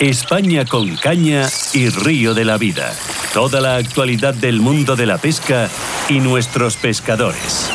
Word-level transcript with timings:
España 0.00 0.64
con 0.64 0.96
caña 0.96 1.46
y 1.74 1.90
río 1.90 2.32
de 2.32 2.46
la 2.46 2.56
vida. 2.56 2.90
Toda 3.34 3.60
la 3.60 3.76
actualidad 3.76 4.32
del 4.32 4.62
mundo 4.62 4.96
de 4.96 5.04
la 5.04 5.18
pesca 5.18 5.68
y 6.08 6.20
nuestros 6.20 6.76
pescadores. 6.76 7.70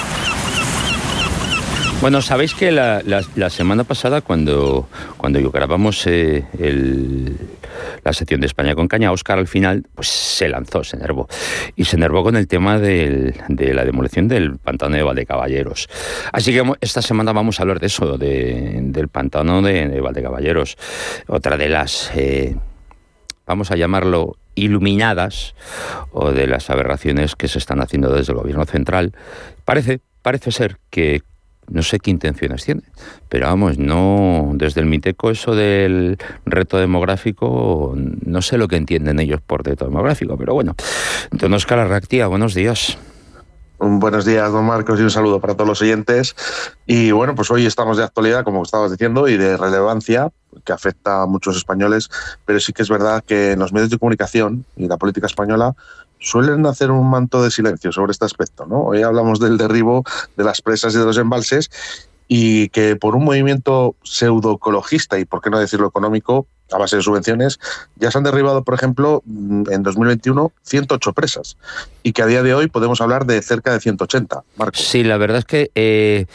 Bueno, 2.01 2.23
sabéis 2.23 2.55
que 2.55 2.71
la, 2.71 3.49
semana 3.51 3.83
pasada, 3.83 4.21
cuando, 4.21 4.89
cuando 5.17 5.51
grabamos 5.51 6.07
eh, 6.07 6.43
la 8.05 8.13
sección 8.13 8.39
de 8.39 8.45
España 8.45 8.75
con 8.75 8.87
Caña, 8.87 9.11
Oscar 9.11 9.39
al 9.39 9.47
final 9.47 9.83
pues, 9.95 10.07
se 10.07 10.47
lanzó, 10.47 10.83
se 10.83 10.95
enervó. 10.95 11.27
Y 11.75 11.85
se 11.85 11.97
enervó 11.97 12.23
con 12.23 12.35
el 12.35 12.47
tema 12.47 12.77
de 12.79 13.33
la 13.49 13.83
demolición 13.83 14.27
del 14.27 14.57
pantano 14.57 14.95
de 14.95 15.03
Valdecaballeros. 15.03 15.89
Así 16.31 16.53
que 16.53 16.63
esta 16.81 17.01
semana 17.01 17.33
vamos 17.33 17.59
a 17.59 17.63
hablar 17.63 17.79
de 17.79 17.87
eso, 17.87 18.17
del 18.17 19.07
pantano 19.11 19.63
de, 19.63 19.99
Valdecaballeros. 19.99 20.77
Otra 21.27 21.57
de 21.57 21.67
las, 21.67 22.11
eh, 22.15 22.55
vamos 23.47 23.71
a 23.71 23.75
llamarlo, 23.75 24.37
iluminadas 24.53 25.55
o 26.11 26.31
de 26.31 26.47
las 26.47 26.69
aberraciones 26.69 27.35
que 27.35 27.47
se 27.47 27.57
están 27.57 27.81
haciendo 27.81 28.13
desde 28.13 28.33
el 28.33 28.37
gobierno 28.37 28.65
central. 28.65 29.13
Parece, 29.65 29.99
parece 30.21 30.51
ser 30.51 30.77
que 30.91 31.23
no 31.69 31.83
sé 31.83 31.99
qué 31.99 32.11
intenciones 32.11 32.63
tiene, 32.65 32.81
pero 33.29 33.47
vamos, 33.47 33.77
no, 33.77 34.51
desde 34.53 34.81
el 34.81 34.87
Miteco 34.87 35.31
eso 35.31 35.55
del 35.55 36.17
reto 36.45 36.77
demográfico, 36.77 37.93
no 37.95 38.41
sé 38.41 38.57
lo 38.57 38.67
que 38.67 38.77
entienden 38.77 39.19
ellos 39.19 39.41
por 39.41 39.65
reto 39.65 39.85
demográfico, 39.85 40.37
pero 40.37 40.53
bueno. 40.53 40.75
Don 41.31 41.53
Oscar 41.53 41.79
Arractía, 41.79 42.27
buenos 42.27 42.53
días. 42.53 42.97
Buenos 43.77 44.23
días, 44.23 44.49
don 44.53 44.65
Marcos, 44.65 44.99
y 44.99 45.03
un 45.03 45.11
saludo 45.11 45.41
para 45.41 45.53
todos 45.53 45.67
los 45.67 45.81
oyentes. 45.81 46.33
Y 46.85 47.11
bueno, 47.11 47.35
pues 47.35 47.51
hoy 47.51 47.65
estamos 47.65 47.97
de 47.97 48.03
actualidad, 48.03 48.45
como 48.45 48.63
estabas 48.63 48.89
diciendo, 48.89 49.27
y 49.27 49.35
de 49.35 49.57
relevancia 49.57 50.31
que 50.63 50.71
afecta 50.71 51.23
a 51.23 51.25
muchos 51.25 51.57
españoles, 51.57 52.09
pero 52.45 52.59
sí 52.61 52.71
que 52.71 52.83
es 52.83 52.89
verdad 52.89 53.21
que 53.25 53.51
en 53.51 53.59
los 53.59 53.73
medios 53.73 53.89
de 53.89 53.99
comunicación 53.99 54.65
y 54.77 54.87
la 54.87 54.95
política 54.95 55.27
española 55.27 55.75
suelen 56.25 56.65
hacer 56.65 56.91
un 56.91 57.09
manto 57.09 57.43
de 57.43 57.51
silencio 57.51 57.91
sobre 57.91 58.11
este 58.11 58.25
aspecto. 58.25 58.65
¿no? 58.65 58.81
Hoy 58.81 59.03
hablamos 59.03 59.39
del 59.39 59.57
derribo 59.57 60.03
de 60.35 60.43
las 60.43 60.61
presas 60.61 60.95
y 60.95 60.97
de 60.97 61.05
los 61.05 61.17
embalses 61.17 61.69
y 62.27 62.69
que 62.69 62.95
por 62.95 63.15
un 63.15 63.23
movimiento 63.23 63.95
pseudoecologista 64.03 65.19
y, 65.19 65.25
por 65.25 65.41
qué 65.41 65.51
no 65.51 65.59
decirlo 65.59 65.87
económico, 65.87 66.47
a 66.71 66.79
base 66.79 66.95
de 66.95 67.03
subvenciones, 67.03 67.59
ya 67.95 68.09
se 68.09 68.17
han 68.17 68.23
derribado, 68.23 68.63
por 68.63 68.73
ejemplo, 68.73 69.21
en 69.27 69.83
2021 69.83 70.51
108 70.63 71.13
presas 71.13 71.57
y 72.01 72.11
que 72.11 72.23
a 72.23 72.25
día 72.25 72.41
de 72.41 72.55
hoy 72.55 72.67
podemos 72.67 73.01
hablar 73.01 73.27
de 73.27 73.39
cerca 73.43 73.71
de 73.71 73.79
180. 73.79 74.43
Marcos. 74.57 74.81
Sí, 74.81 75.03
la 75.03 75.17
verdad 75.17 75.39
es 75.39 75.45
que... 75.45 75.71
Eh, 75.75 76.25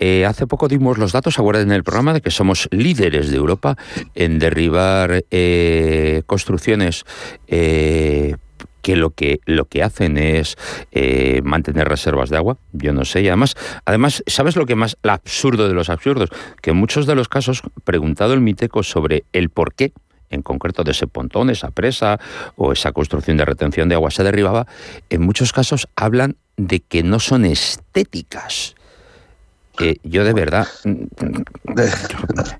eh, 0.00 0.24
hace 0.26 0.46
poco 0.46 0.68
dimos 0.68 0.96
los 0.96 1.10
datos, 1.10 1.40
ahora 1.40 1.60
en 1.60 1.72
el 1.72 1.82
programa, 1.82 2.12
de 2.12 2.20
que 2.20 2.30
somos 2.30 2.68
líderes 2.70 3.32
de 3.32 3.36
Europa 3.36 3.76
en 4.14 4.38
derribar 4.38 5.24
eh, 5.32 6.22
construcciones 6.26 7.04
que 8.88 8.96
lo 8.96 9.10
que 9.10 9.42
lo 9.44 9.66
que 9.66 9.82
hacen 9.82 10.16
es 10.16 10.56
eh, 10.92 11.42
mantener 11.44 11.88
reservas 11.88 12.30
de 12.30 12.38
agua. 12.38 12.56
Yo 12.72 12.94
no 12.94 13.04
sé. 13.04 13.20
Y 13.20 13.28
además, 13.28 13.54
además, 13.84 14.22
¿sabes 14.26 14.56
lo 14.56 14.64
que 14.64 14.76
más 14.76 14.96
lo 15.02 15.12
absurdo 15.12 15.68
de 15.68 15.74
los 15.74 15.90
absurdos? 15.90 16.30
Que 16.62 16.70
en 16.70 16.78
muchos 16.78 17.04
de 17.04 17.14
los 17.14 17.28
casos, 17.28 17.60
preguntado 17.84 18.32
el 18.32 18.40
Miteco 18.40 18.82
sobre 18.82 19.24
el 19.34 19.50
por 19.50 19.74
qué 19.74 19.92
en 20.30 20.40
concreto 20.40 20.84
de 20.84 20.92
ese 20.92 21.06
pontón, 21.06 21.50
esa 21.50 21.70
presa 21.70 22.18
o 22.56 22.72
esa 22.72 22.92
construcción 22.92 23.36
de 23.36 23.44
retención 23.44 23.90
de 23.90 23.94
agua 23.94 24.10
se 24.10 24.24
derribaba, 24.24 24.66
en 25.10 25.20
muchos 25.20 25.52
casos 25.52 25.86
hablan 25.94 26.36
de 26.56 26.80
que 26.80 27.02
no 27.02 27.20
son 27.20 27.44
estéticas 27.44 28.74
yo 30.02 30.24
de 30.24 30.32
verdad. 30.32 30.66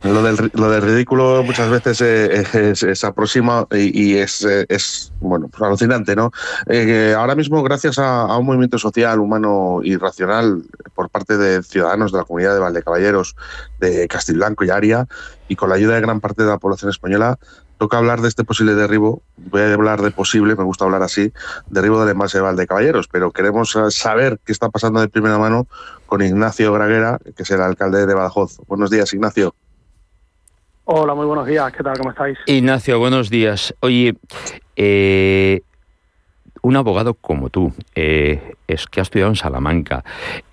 lo, 0.02 0.22
del, 0.22 0.50
lo 0.54 0.70
del 0.70 0.82
ridículo 0.82 1.42
muchas 1.42 1.68
veces 1.70 2.00
eh, 2.00 2.74
se 2.74 3.06
aproxima 3.06 3.66
y, 3.72 4.16
es, 4.16 4.44
eh, 4.44 4.66
es, 4.68 5.12
bueno, 5.20 5.48
pues 5.48 5.62
alucinante, 5.62 6.14
¿no? 6.14 6.30
Eh, 6.66 7.14
ahora 7.16 7.34
mismo, 7.34 7.62
gracias 7.62 7.98
a, 7.98 8.36
un 8.36 8.46
movimiento 8.46 8.78
social, 8.78 9.18
humano 9.18 9.80
y 9.82 9.96
racional 9.96 10.62
por 10.94 11.10
parte 11.10 11.36
de 11.36 11.62
ciudadanos 11.62 12.12
de 12.12 12.18
la 12.18 12.24
comunidad 12.24 12.54
de 12.54 12.60
Valdecaballeros, 12.60 13.36
de 13.80 14.06
Castiblanco 14.08 14.64
y 14.64 14.70
Aria, 14.70 15.06
y 15.48 15.56
con 15.56 15.70
la 15.70 15.76
ayuda 15.76 15.94
de 15.94 16.00
gran 16.00 16.20
parte 16.20 16.42
de 16.42 16.50
la 16.50 16.58
población 16.58 16.90
española, 16.90 17.38
toca 17.78 17.98
hablar 17.98 18.20
de 18.20 18.28
este 18.28 18.44
posible 18.44 18.74
derribo. 18.74 19.22
Voy 19.36 19.62
a 19.62 19.72
hablar 19.72 20.02
de 20.02 20.10
posible, 20.10 20.56
me 20.56 20.64
gusta 20.64 20.84
hablar 20.84 21.02
así, 21.02 21.32
derribo 21.70 22.00
del 22.00 22.10
embalse 22.10 22.38
de 22.38 22.42
Valdecaballeros, 22.42 23.08
pero 23.08 23.30
queremos 23.30 23.76
saber 23.90 24.38
qué 24.44 24.52
está 24.52 24.68
pasando 24.68 25.00
de 25.00 25.08
primera 25.08 25.38
mano 25.38 25.66
con 26.06 26.22
Ignacio 26.22 26.72
Graguera, 26.72 27.18
que 27.36 27.42
es 27.42 27.50
el 27.50 27.62
alcalde 27.62 28.06
de 28.06 28.14
Badajoz. 28.14 28.58
Buenos 28.66 28.90
días, 28.90 29.12
Ignacio. 29.12 29.54
Hola, 30.84 31.14
muy 31.14 31.26
buenos 31.26 31.46
días. 31.46 31.70
¿Qué 31.72 31.82
tal? 31.82 31.98
¿Cómo 31.98 32.10
estáis? 32.10 32.38
Ignacio, 32.46 32.98
buenos 32.98 33.28
días. 33.28 33.74
Oye, 33.80 34.14
eh, 34.74 35.60
un 36.62 36.76
abogado 36.76 37.14
como 37.14 37.50
tú, 37.50 37.72
eh, 37.94 38.54
es 38.66 38.86
que 38.86 39.00
ha 39.00 39.02
estudiado 39.02 39.30
en 39.30 39.36
Salamanca, 39.36 40.02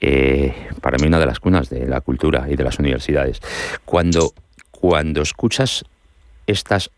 eh, 0.02 0.70
para 0.82 0.98
mí 0.98 1.08
una 1.08 1.20
de 1.20 1.26
las 1.26 1.40
cunas 1.40 1.70
de 1.70 1.88
la 1.88 2.02
cultura 2.02 2.48
y 2.50 2.56
de 2.56 2.64
las 2.64 2.80
universidades. 2.80 3.40
Cuando, 3.86 4.34
cuando 4.72 5.22
escuchas 5.22 5.86
estas 6.48 6.92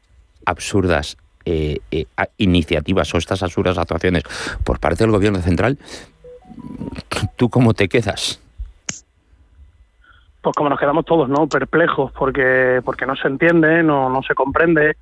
absurdas 0.48 1.18
eh, 1.46 1.80
eh, 1.92 2.06
iniciativas 2.38 3.14
o 3.14 3.18
estas 3.18 3.44
absurdas 3.44 3.78
actuaciones 3.78 4.24
por 4.64 4.80
parte 4.80 5.04
del 5.04 5.12
gobierno 5.12 5.40
central, 5.40 5.78
¿tú 7.36 7.50
cómo 7.50 7.74
te 7.74 7.88
quedas? 7.88 8.42
Pues 10.42 10.56
como 10.56 10.70
nos 10.70 10.80
quedamos 10.80 11.06
todos, 11.06 11.30
¿no? 11.30 11.48
Perplejos, 11.48 12.12
porque, 12.14 12.82
porque 12.84 13.06
no 13.06 13.16
se 13.16 13.28
entiende, 13.28 13.84
no, 13.84 14.10
no 14.10 14.22
se 14.24 14.34
comprende. 14.34 14.96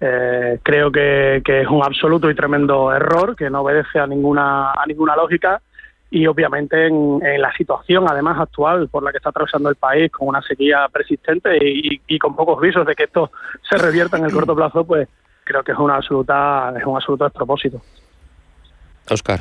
Eh, 0.00 0.58
creo 0.62 0.90
que, 0.90 1.42
que, 1.44 1.62
es 1.62 1.68
un 1.68 1.82
absoluto 1.82 2.30
y 2.30 2.34
tremendo 2.34 2.92
error 2.92 3.34
que 3.34 3.48
no 3.48 3.62
obedece 3.62 3.98
a 3.98 4.06
ninguna, 4.06 4.72
a 4.72 4.84
ninguna 4.86 5.16
lógica 5.16 5.60
y 6.16 6.26
obviamente 6.26 6.86
en, 6.86 7.20
la 7.20 7.52
situación 7.52 8.06
además 8.08 8.40
actual 8.40 8.88
por 8.88 9.02
la 9.02 9.10
que 9.10 9.18
está 9.18 9.28
atravesando 9.28 9.68
el 9.68 9.76
país 9.76 10.10
con 10.10 10.28
una 10.28 10.40
sequía 10.40 10.88
persistente 10.90 11.58
y, 11.60 12.18
con 12.18 12.34
pocos 12.34 12.58
visos 12.58 12.86
de 12.86 12.94
que 12.94 13.04
esto 13.04 13.30
se 13.68 13.76
revierta 13.76 14.16
en 14.16 14.24
el 14.24 14.32
corto 14.32 14.56
plazo 14.56 14.86
pues 14.86 15.08
creo 15.44 15.62
que 15.62 15.72
es 15.72 15.78
una 15.78 15.96
absoluta 15.96 16.72
es 16.74 16.84
un 16.86 16.96
absoluto 16.96 17.24
despropósito 17.24 17.82
Oscar 19.10 19.40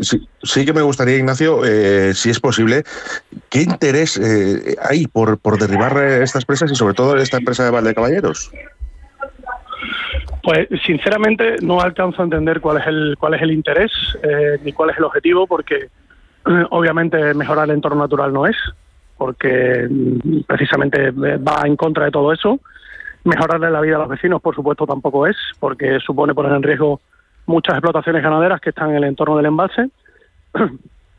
Sí, 0.00 0.64
que 0.64 0.72
me 0.72 0.80
gustaría, 0.80 1.18
Ignacio, 1.18 1.60
eh, 1.62 2.14
si 2.14 2.30
es 2.30 2.40
posible, 2.40 2.84
¿qué 3.50 3.60
interés 3.60 4.16
eh, 4.16 4.76
hay 4.82 5.06
por, 5.06 5.38
por 5.38 5.58
derribar 5.58 5.96
estas 5.98 6.46
presas 6.46 6.72
y 6.72 6.74
sobre 6.74 6.94
todo 6.94 7.16
esta 7.18 7.36
empresa 7.36 7.64
de 7.64 7.70
Valdecaballeros? 7.70 8.50
Pues 10.42 10.68
sinceramente 10.84 11.56
no 11.60 11.80
alcanzo 11.82 12.22
a 12.22 12.24
entender 12.24 12.62
cuál 12.62 12.78
es 12.78 12.86
el 12.86 13.16
cuál 13.18 13.34
es 13.34 13.42
el 13.42 13.50
interés 13.50 13.92
eh, 14.22 14.58
ni 14.64 14.72
cuál 14.72 14.90
es 14.90 14.98
el 14.98 15.04
objetivo 15.04 15.46
porque 15.46 15.88
Obviamente 16.70 17.34
mejorar 17.34 17.68
el 17.68 17.76
entorno 17.76 18.02
natural 18.02 18.32
no 18.32 18.46
es, 18.46 18.56
porque 19.16 19.86
mm, 19.88 20.40
precisamente 20.46 21.10
va 21.10 21.62
en 21.64 21.76
contra 21.76 22.06
de 22.06 22.10
todo 22.10 22.32
eso. 22.32 22.60
Mejorarle 23.24 23.70
la 23.70 23.80
vida 23.80 23.96
a 23.96 24.00
los 24.00 24.08
vecinos, 24.08 24.42
por 24.42 24.54
supuesto, 24.54 24.86
tampoco 24.86 25.26
es, 25.26 25.36
porque 25.58 25.98
supone 26.00 26.34
poner 26.34 26.52
en 26.52 26.62
riesgo 26.62 27.00
muchas 27.46 27.74
explotaciones 27.74 28.22
ganaderas 28.22 28.60
que 28.60 28.70
están 28.70 28.90
en 28.90 28.96
el 28.96 29.04
entorno 29.04 29.36
del 29.36 29.46
embalse. 29.46 29.88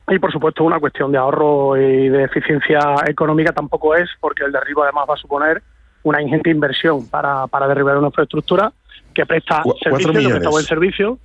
Y, 0.08 0.19
por 0.19 0.31
supuesto, 0.31 0.64
una 0.64 0.80
cuestión 0.80 1.12
de 1.12 1.18
ahorro 1.18 1.75
y 1.78 2.09
de 2.09 2.25
eficiencia 2.25 2.80
económica 3.08 3.52
tampoco 3.52 3.96
es, 3.96 4.08
porque 4.19 4.44
el 4.44 4.52
derribo 4.52 4.84
además 4.84 5.06
va 5.09 5.16
a 5.16 5.18
suponer 5.18 5.64
una 6.03 6.22
ingente 6.22 6.52
inversión 6.52 7.08
para, 7.09 7.47
para 7.47 7.68
derribar 7.68 7.97
una 7.97 8.09
infraestructura 8.09 8.72
que 9.16 9.25
presta 9.25 9.64
servicio, 9.81 10.22
que 10.22 10.30
presta 10.30 10.50
buen 10.50 10.64
servicio 10.64 11.18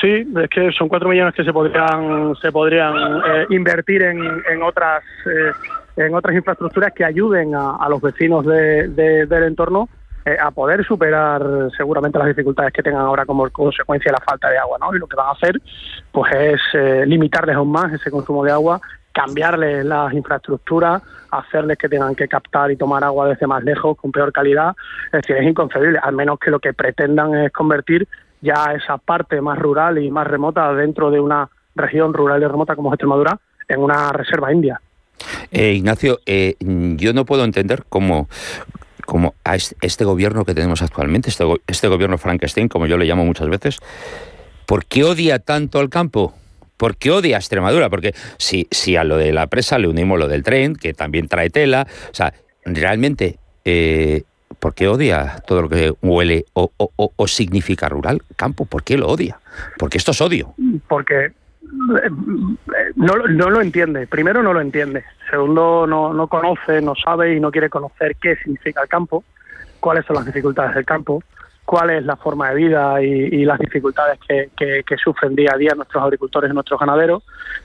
Sí, 0.00 0.26
es 0.36 0.50
que 0.50 0.70
son 0.72 0.88
cuatro 0.88 1.08
millones 1.08 1.34
que 1.34 1.44
se 1.44 1.52
podrían 1.52 2.34
se 2.40 2.52
podrían 2.52 2.94
eh, 2.96 3.46
invertir 3.50 4.02
en, 4.02 4.20
en 4.48 4.62
otras 4.62 5.02
eh, 5.26 5.52
en 5.96 6.14
otras 6.14 6.36
infraestructuras 6.36 6.92
que 6.92 7.04
ayuden 7.04 7.54
a, 7.56 7.88
los 7.88 8.00
vecinos 8.00 8.46
de, 8.46 8.86
del 8.88 9.42
entorno 9.42 9.88
eh, 10.24 10.36
a 10.40 10.52
poder 10.52 10.84
superar 10.84 11.42
seguramente 11.76 12.18
las 12.18 12.28
dificultades 12.28 12.72
que 12.72 12.84
tengan 12.84 13.02
ahora 13.02 13.26
como 13.26 13.50
consecuencia 13.50 14.12
de 14.12 14.18
la 14.20 14.24
falta 14.24 14.48
de 14.48 14.58
agua, 14.58 14.78
¿no? 14.80 14.94
Y 14.94 15.00
lo 15.00 15.08
que 15.08 15.16
van 15.16 15.26
a 15.26 15.32
hacer, 15.32 15.60
pues 16.12 16.32
es 16.32 17.08
limitarles 17.08 17.56
aún 17.56 17.72
más 17.72 17.92
ese 17.92 18.12
consumo 18.12 18.44
de 18.44 18.52
agua, 18.52 18.80
cambiarles 19.12 19.84
las 19.84 20.12
infraestructuras, 20.12 21.02
hacerles 21.32 21.76
que 21.76 21.88
tengan 21.88 22.14
que 22.14 22.28
captar 22.28 22.70
y 22.70 22.76
tomar 22.76 23.02
agua 23.02 23.26
desde 23.26 23.48
más 23.48 23.64
lejos 23.64 23.96
con 23.96 24.12
peor 24.12 24.30
calidad, 24.30 24.76
es 25.06 25.22
decir, 25.22 25.36
es 25.36 25.48
inconcebible, 25.48 25.98
al 26.00 26.14
menos 26.14 26.38
que 26.38 26.52
lo 26.52 26.60
que 26.60 26.72
pretendan 26.72 27.34
es 27.34 27.50
convertir 27.50 28.06
ya 28.40 28.72
esa 28.74 28.98
parte 28.98 29.40
más 29.40 29.58
rural 29.58 29.98
y 29.98 30.10
más 30.10 30.26
remota 30.26 30.72
dentro 30.72 31.10
de 31.10 31.20
una 31.20 31.48
región 31.74 32.12
rural 32.12 32.42
y 32.42 32.46
remota 32.46 32.76
como 32.76 32.92
Extremadura 32.92 33.38
en 33.68 33.80
una 33.80 34.12
reserva 34.12 34.52
india. 34.52 34.80
Eh, 35.50 35.72
Ignacio, 35.72 36.20
eh, 36.26 36.56
yo 36.60 37.12
no 37.12 37.24
puedo 37.24 37.44
entender 37.44 37.84
cómo, 37.88 38.28
cómo 39.06 39.34
a 39.44 39.56
este 39.56 40.04
gobierno 40.04 40.44
que 40.44 40.54
tenemos 40.54 40.82
actualmente, 40.82 41.30
este, 41.30 41.44
este 41.66 41.88
gobierno 41.88 42.18
Frankenstein, 42.18 42.68
como 42.68 42.86
yo 42.86 42.96
le 42.96 43.06
llamo 43.06 43.24
muchas 43.24 43.48
veces, 43.48 43.78
¿por 44.66 44.84
qué 44.84 45.04
odia 45.04 45.38
tanto 45.38 45.80
al 45.80 45.88
campo? 45.88 46.34
¿Por 46.76 46.96
qué 46.96 47.10
odia 47.10 47.36
a 47.36 47.40
Extremadura? 47.40 47.90
Porque 47.90 48.14
si, 48.36 48.68
si 48.70 48.96
a 48.96 49.04
lo 49.04 49.16
de 49.16 49.32
la 49.32 49.48
presa 49.48 49.78
le 49.78 49.88
unimos 49.88 50.18
lo 50.18 50.28
del 50.28 50.44
tren, 50.44 50.76
que 50.76 50.94
también 50.94 51.26
trae 51.26 51.50
tela, 51.50 51.86
o 52.10 52.14
sea, 52.14 52.32
realmente, 52.64 53.38
eh, 53.64 54.22
¿por 54.58 54.74
qué 54.74 54.88
odia 54.88 55.42
todo 55.46 55.62
lo 55.62 55.68
que 55.68 55.94
huele 56.02 56.46
o, 56.54 56.70
o, 56.76 57.28
significa 57.28 57.88
rural? 57.88 58.22
Campo, 58.36 58.64
¿por 58.64 58.82
qué 58.82 58.96
lo 58.96 59.08
odia? 59.08 59.38
Porque 59.78 59.98
esto 59.98 60.12
es 60.12 60.20
odio. 60.20 60.54
Porque 60.88 61.26
eh, 61.26 61.32
no, 62.96 63.16
no, 63.16 63.50
lo 63.50 63.60
entiende. 63.60 64.06
Primero, 64.06 64.42
no 64.42 64.52
lo 64.52 64.60
entiende. 64.60 65.04
Segundo, 65.30 65.86
no, 65.86 66.12
no 66.12 66.28
conoce, 66.28 66.80
no 66.80 66.94
sabe 66.94 67.36
y 67.36 67.40
no 67.40 67.50
quiere 67.50 67.68
conocer 67.68 68.16
qué 68.16 68.36
significa 68.36 68.82
el 68.82 68.88
campo, 68.88 69.24
cuáles 69.80 70.06
son 70.06 70.16
las 70.16 70.26
dificultades 70.26 70.74
del 70.74 70.84
campo, 70.84 71.22
cuál 71.68 71.90
es 71.90 72.02
la 72.02 72.16
forma 72.16 72.48
de 72.48 72.54
vida 72.54 73.02
y, 73.02 73.44
las 73.44 73.58
dificultades 73.58 74.18
que, 74.26 74.96
sufren 74.96 75.36
día 75.36 75.50
a 75.52 75.58
día 75.58 75.74
nuestros 75.76 76.02
agricultores 76.02 76.50
y 76.50 76.54
nuestros 76.54 76.80
ganaderos. 76.80 77.22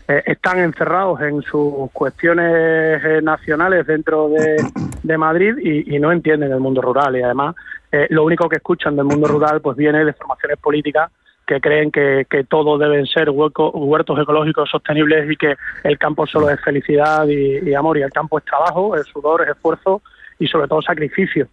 Eh, 0.10 0.22
están 0.26 0.60
encerrados 0.60 1.22
en 1.22 1.42
sus 1.42 1.90
cuestiones 1.94 3.02
eh, 3.02 3.22
nacionales 3.24 3.88
dentro 3.88 4.28
de, 4.28 5.18
Madrid 5.18 5.58
y, 5.58 5.98
no 6.00 6.12
entienden 6.12 6.52
el 6.52 6.60
mundo 6.60 6.82
rural. 6.82 7.16
Y 7.16 7.22
además, 7.22 7.56
eh, 7.94 8.08
lo 8.10 8.26
único 8.26 8.50
que 8.50 8.58
escuchan 8.58 8.98
del 8.98 9.06
mundo 9.06 9.26
rural 9.26 9.62
pues 9.62 9.78
viene 9.78 10.04
de 10.04 10.12
formaciones 10.12 10.58
políticas 10.58 11.10
que 11.48 11.62
creen 11.62 11.90
que, 11.90 12.26
todo 12.50 12.78
deben 12.78 13.06
ser 13.06 13.30
huertos 13.30 14.20
ecológicos 14.20 14.70
sostenibles 14.70 15.32
y 15.32 15.38
que 15.38 15.56
el 15.86 15.98
campo 15.98 16.28
solo 16.28 16.50
es 16.50 16.60
felicidad 16.60 17.26
y, 17.30 17.70
y 17.70 17.74
amor. 17.74 17.98
Y 17.98 18.02
el 18.02 18.12
campo 18.12 18.38
es 18.38 18.44
trabajo, 18.44 18.98
es 18.98 19.08
sudor, 19.08 19.44
es 19.44 19.52
esfuerzo 19.52 20.02
y 20.40 20.48
sobre 20.48 20.68
todo 20.68 20.82
sacrificio 20.82 21.48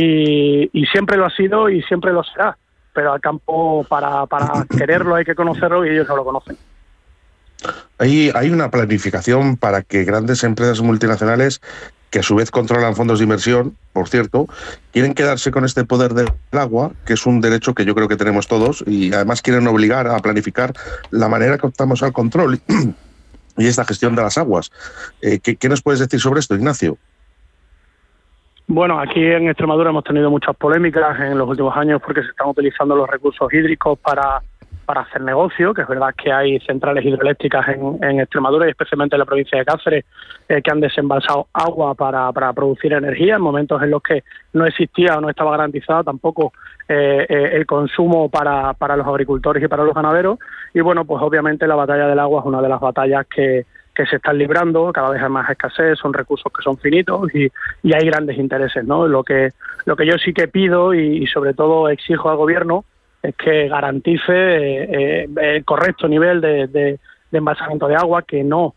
y, 0.00 0.86
siempre 0.86 1.16
lo 1.16 1.26
ha 1.26 1.30
sido 1.30 1.68
y 1.68 1.82
siempre 1.82 2.12
lo 2.12 2.22
será. 2.22 2.56
Pero 2.94 3.12
al 3.12 3.20
campo, 3.20 3.84
para, 3.88 4.26
quererlo, 4.76 5.14
hay 5.14 5.24
que 5.24 5.34
conocerlo 5.34 5.84
y 5.84 5.90
ellos 5.90 6.08
no 6.08 6.16
lo 6.16 6.24
conocen. 6.24 6.56
Hay, 7.98 8.30
hay 8.34 8.50
una 8.50 8.70
planificación 8.70 9.56
para 9.56 9.82
que 9.82 10.04
grandes 10.04 10.44
empresas 10.44 10.80
multinacionales, 10.80 11.60
que 12.10 12.20
a 12.20 12.22
su 12.22 12.36
vez 12.36 12.50
controlan 12.50 12.94
fondos 12.94 13.18
de 13.18 13.24
inversión, 13.24 13.76
por 13.92 14.08
cierto, 14.08 14.46
quieren 14.92 15.14
quedarse 15.14 15.50
con 15.50 15.64
este 15.64 15.84
poder 15.84 16.14
del 16.14 16.28
agua, 16.52 16.92
que 17.04 17.14
es 17.14 17.26
un 17.26 17.40
derecho 17.40 17.74
que 17.74 17.84
yo 17.84 17.94
creo 17.94 18.08
que 18.08 18.16
tenemos 18.16 18.46
todos, 18.46 18.84
y 18.86 19.12
además 19.12 19.42
quieren 19.42 19.66
obligar 19.66 20.06
a 20.06 20.18
planificar 20.20 20.72
la 21.10 21.28
manera 21.28 21.58
que 21.58 21.66
optamos 21.66 22.02
al 22.02 22.12
control 22.12 22.60
y 23.56 23.66
esta 23.66 23.84
gestión 23.84 24.14
de 24.14 24.22
las 24.22 24.38
aguas. 24.38 24.70
Eh, 25.20 25.40
¿Qué 25.40 25.68
nos 25.68 25.82
puedes 25.82 26.00
decir 26.00 26.20
sobre 26.20 26.40
esto, 26.40 26.54
Ignacio? 26.54 26.98
Bueno, 28.70 29.00
aquí 29.00 29.24
en 29.24 29.48
Extremadura 29.48 29.88
hemos 29.88 30.04
tenido 30.04 30.30
muchas 30.30 30.54
polémicas 30.54 31.18
en 31.20 31.38
los 31.38 31.48
últimos 31.48 31.74
años 31.74 32.02
porque 32.04 32.20
se 32.20 32.28
están 32.28 32.48
utilizando 32.48 32.94
los 32.94 33.08
recursos 33.08 33.50
hídricos 33.50 33.98
para, 33.98 34.42
para 34.84 35.00
hacer 35.00 35.22
negocio, 35.22 35.72
que 35.72 35.80
es 35.80 35.88
verdad 35.88 36.14
que 36.14 36.30
hay 36.30 36.60
centrales 36.60 37.02
hidroeléctricas 37.02 37.66
en, 37.66 38.20
Extremadura 38.20 38.66
y 38.66 38.70
especialmente 38.72 39.16
en 39.16 39.20
la 39.20 39.24
provincia 39.24 39.58
de 39.58 39.64
Cáceres 39.64 40.04
eh, 40.50 40.60
que 40.60 40.70
han 40.70 40.80
desembalsado 40.80 41.46
agua 41.54 41.94
para, 41.94 42.30
para, 42.32 42.52
producir 42.52 42.92
energía 42.92 43.36
en 43.36 43.40
momentos 43.40 43.82
en 43.82 43.90
los 43.90 44.02
que 44.02 44.22
no 44.52 44.66
existía 44.66 45.16
o 45.16 45.22
no 45.22 45.30
estaba 45.30 45.52
garantizado 45.52 46.04
tampoco 46.04 46.52
eh, 46.90 47.24
eh, 47.26 47.50
el 47.54 47.64
consumo 47.64 48.28
para, 48.28 48.74
para 48.74 48.98
los 48.98 49.06
agricultores 49.06 49.64
y 49.64 49.68
para 49.68 49.82
los 49.82 49.94
ganaderos. 49.94 50.38
Y 50.74 50.80
bueno, 50.82 51.06
pues 51.06 51.22
obviamente 51.22 51.66
la 51.66 51.74
batalla 51.74 52.06
del 52.06 52.18
agua 52.18 52.40
es 52.40 52.46
una 52.46 52.60
de 52.60 52.68
las 52.68 52.80
batallas 52.80 53.26
que, 53.34 53.64
que 53.98 54.06
se 54.06 54.16
están 54.16 54.38
librando, 54.38 54.92
cada 54.92 55.10
vez 55.10 55.20
hay 55.20 55.28
más 55.28 55.50
escasez, 55.50 55.98
son 55.98 56.12
recursos 56.12 56.52
que 56.52 56.62
son 56.62 56.78
finitos 56.78 57.34
y, 57.34 57.50
hay 57.92 58.06
grandes 58.06 58.38
intereses. 58.38 58.84
¿no? 58.84 59.08
Lo, 59.08 59.24
que, 59.24 59.50
lo 59.86 59.96
que 59.96 60.06
yo 60.06 60.16
sí 60.18 60.32
que 60.32 60.46
pido 60.46 60.94
y, 60.94 61.26
sobre 61.26 61.52
todo 61.52 61.88
exijo 61.88 62.30
al 62.30 62.36
Gobierno 62.36 62.84
es 63.20 63.34
que 63.34 63.66
garantice 63.66 64.32
eh, 64.32 65.24
eh, 65.24 65.28
el 65.56 65.64
correcto 65.64 66.06
nivel 66.06 66.40
de, 66.40 66.68
de, 66.68 67.00
embalsamiento 67.32 67.88
de 67.88 67.96
agua, 67.96 68.22
que 68.22 68.44
no 68.44 68.76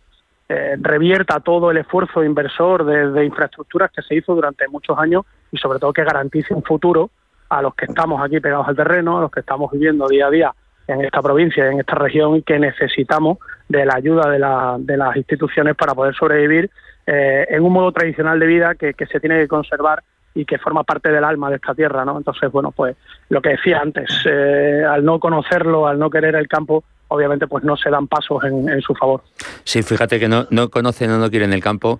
eh, 0.50 0.76
revierta 0.82 1.40
todo 1.40 1.70
el 1.70 1.78
esfuerzo 1.78 2.24
inversor 2.24 2.84
de, 2.84 3.12
de, 3.12 3.24
infraestructuras 3.24 3.92
que 3.92 4.02
se 4.02 4.16
hizo 4.16 4.34
durante 4.34 4.68
muchos 4.70 4.98
años 4.98 5.24
y 5.52 5.58
sobre 5.58 5.78
todo 5.78 5.94
que 5.94 6.04
garantice 6.04 6.56
un 6.56 6.64
futuro 6.64 7.12
a 7.48 7.62
los 7.62 7.76
que 7.76 7.86
estamos 7.86 8.20
aquí 8.24 8.40
pegados 8.40 8.68
al 8.68 8.76
terreno, 8.76 9.20
a 9.20 9.22
los 9.22 9.32
que 9.32 9.42
estamos 9.42 9.72
viviendo 9.72 10.08
día 10.08 10.26
a 10.26 10.32
día 10.32 10.56
en 10.88 11.06
esta 11.06 11.22
provincia, 11.22 11.68
en 11.68 11.80
esta 11.80 11.96
región 11.96 12.42
que 12.42 12.60
necesitamos 12.60 13.38
de 13.70 13.86
la 13.86 13.96
ayuda 13.96 14.30
de, 14.30 14.40
de 14.84 14.98
las 14.98 15.16
instituciones 15.16 15.76
para 15.76 15.94
poder 15.94 16.14
sobrevivir 16.16 16.70
eh, 17.08 17.48
en 17.50 17.64
un 17.64 17.74
modo 17.74 17.92
tradicional 17.92 18.40
de 18.40 18.46
vida 18.46 18.76
que, 18.76 18.94
se 19.12 19.20
tiene 19.20 19.40
que 19.40 19.48
conservar 19.48 20.04
y 20.34 20.46
que 20.46 20.58
forma 20.58 20.84
parte 20.84 21.12
del 21.12 21.24
alma 21.24 21.50
de 21.50 21.56
esta 21.58 21.74
tierra, 21.74 22.06
¿no? 22.06 22.18
Entonces, 22.18 22.52
bueno, 22.52 22.72
pues 22.72 22.96
lo 23.30 23.42
que 23.42 23.50
decía 23.50 23.80
antes, 23.80 24.10
eh, 24.26 24.84
al 24.88 25.04
no 25.04 25.20
conocerlo, 25.20 25.88
al 25.88 26.00
no 26.00 26.10
querer 26.10 26.36
el 26.36 26.48
campo, 26.48 26.84
obviamente 27.10 27.48
pues 27.48 27.66
no 27.66 27.76
se 27.76 27.90
dan 27.90 28.08
pasos 28.08 28.44
en, 28.46 28.82
su 28.82 28.96
favor. 28.96 29.24
Sí, 29.66 29.84
fíjate 29.84 30.20
que 30.20 30.30
no, 30.30 30.48
no 30.52 30.70
conocen 30.70 31.12
o 31.12 31.18
no 31.18 31.30
quieren 31.30 31.52
el 31.52 31.62
campo, 31.62 32.00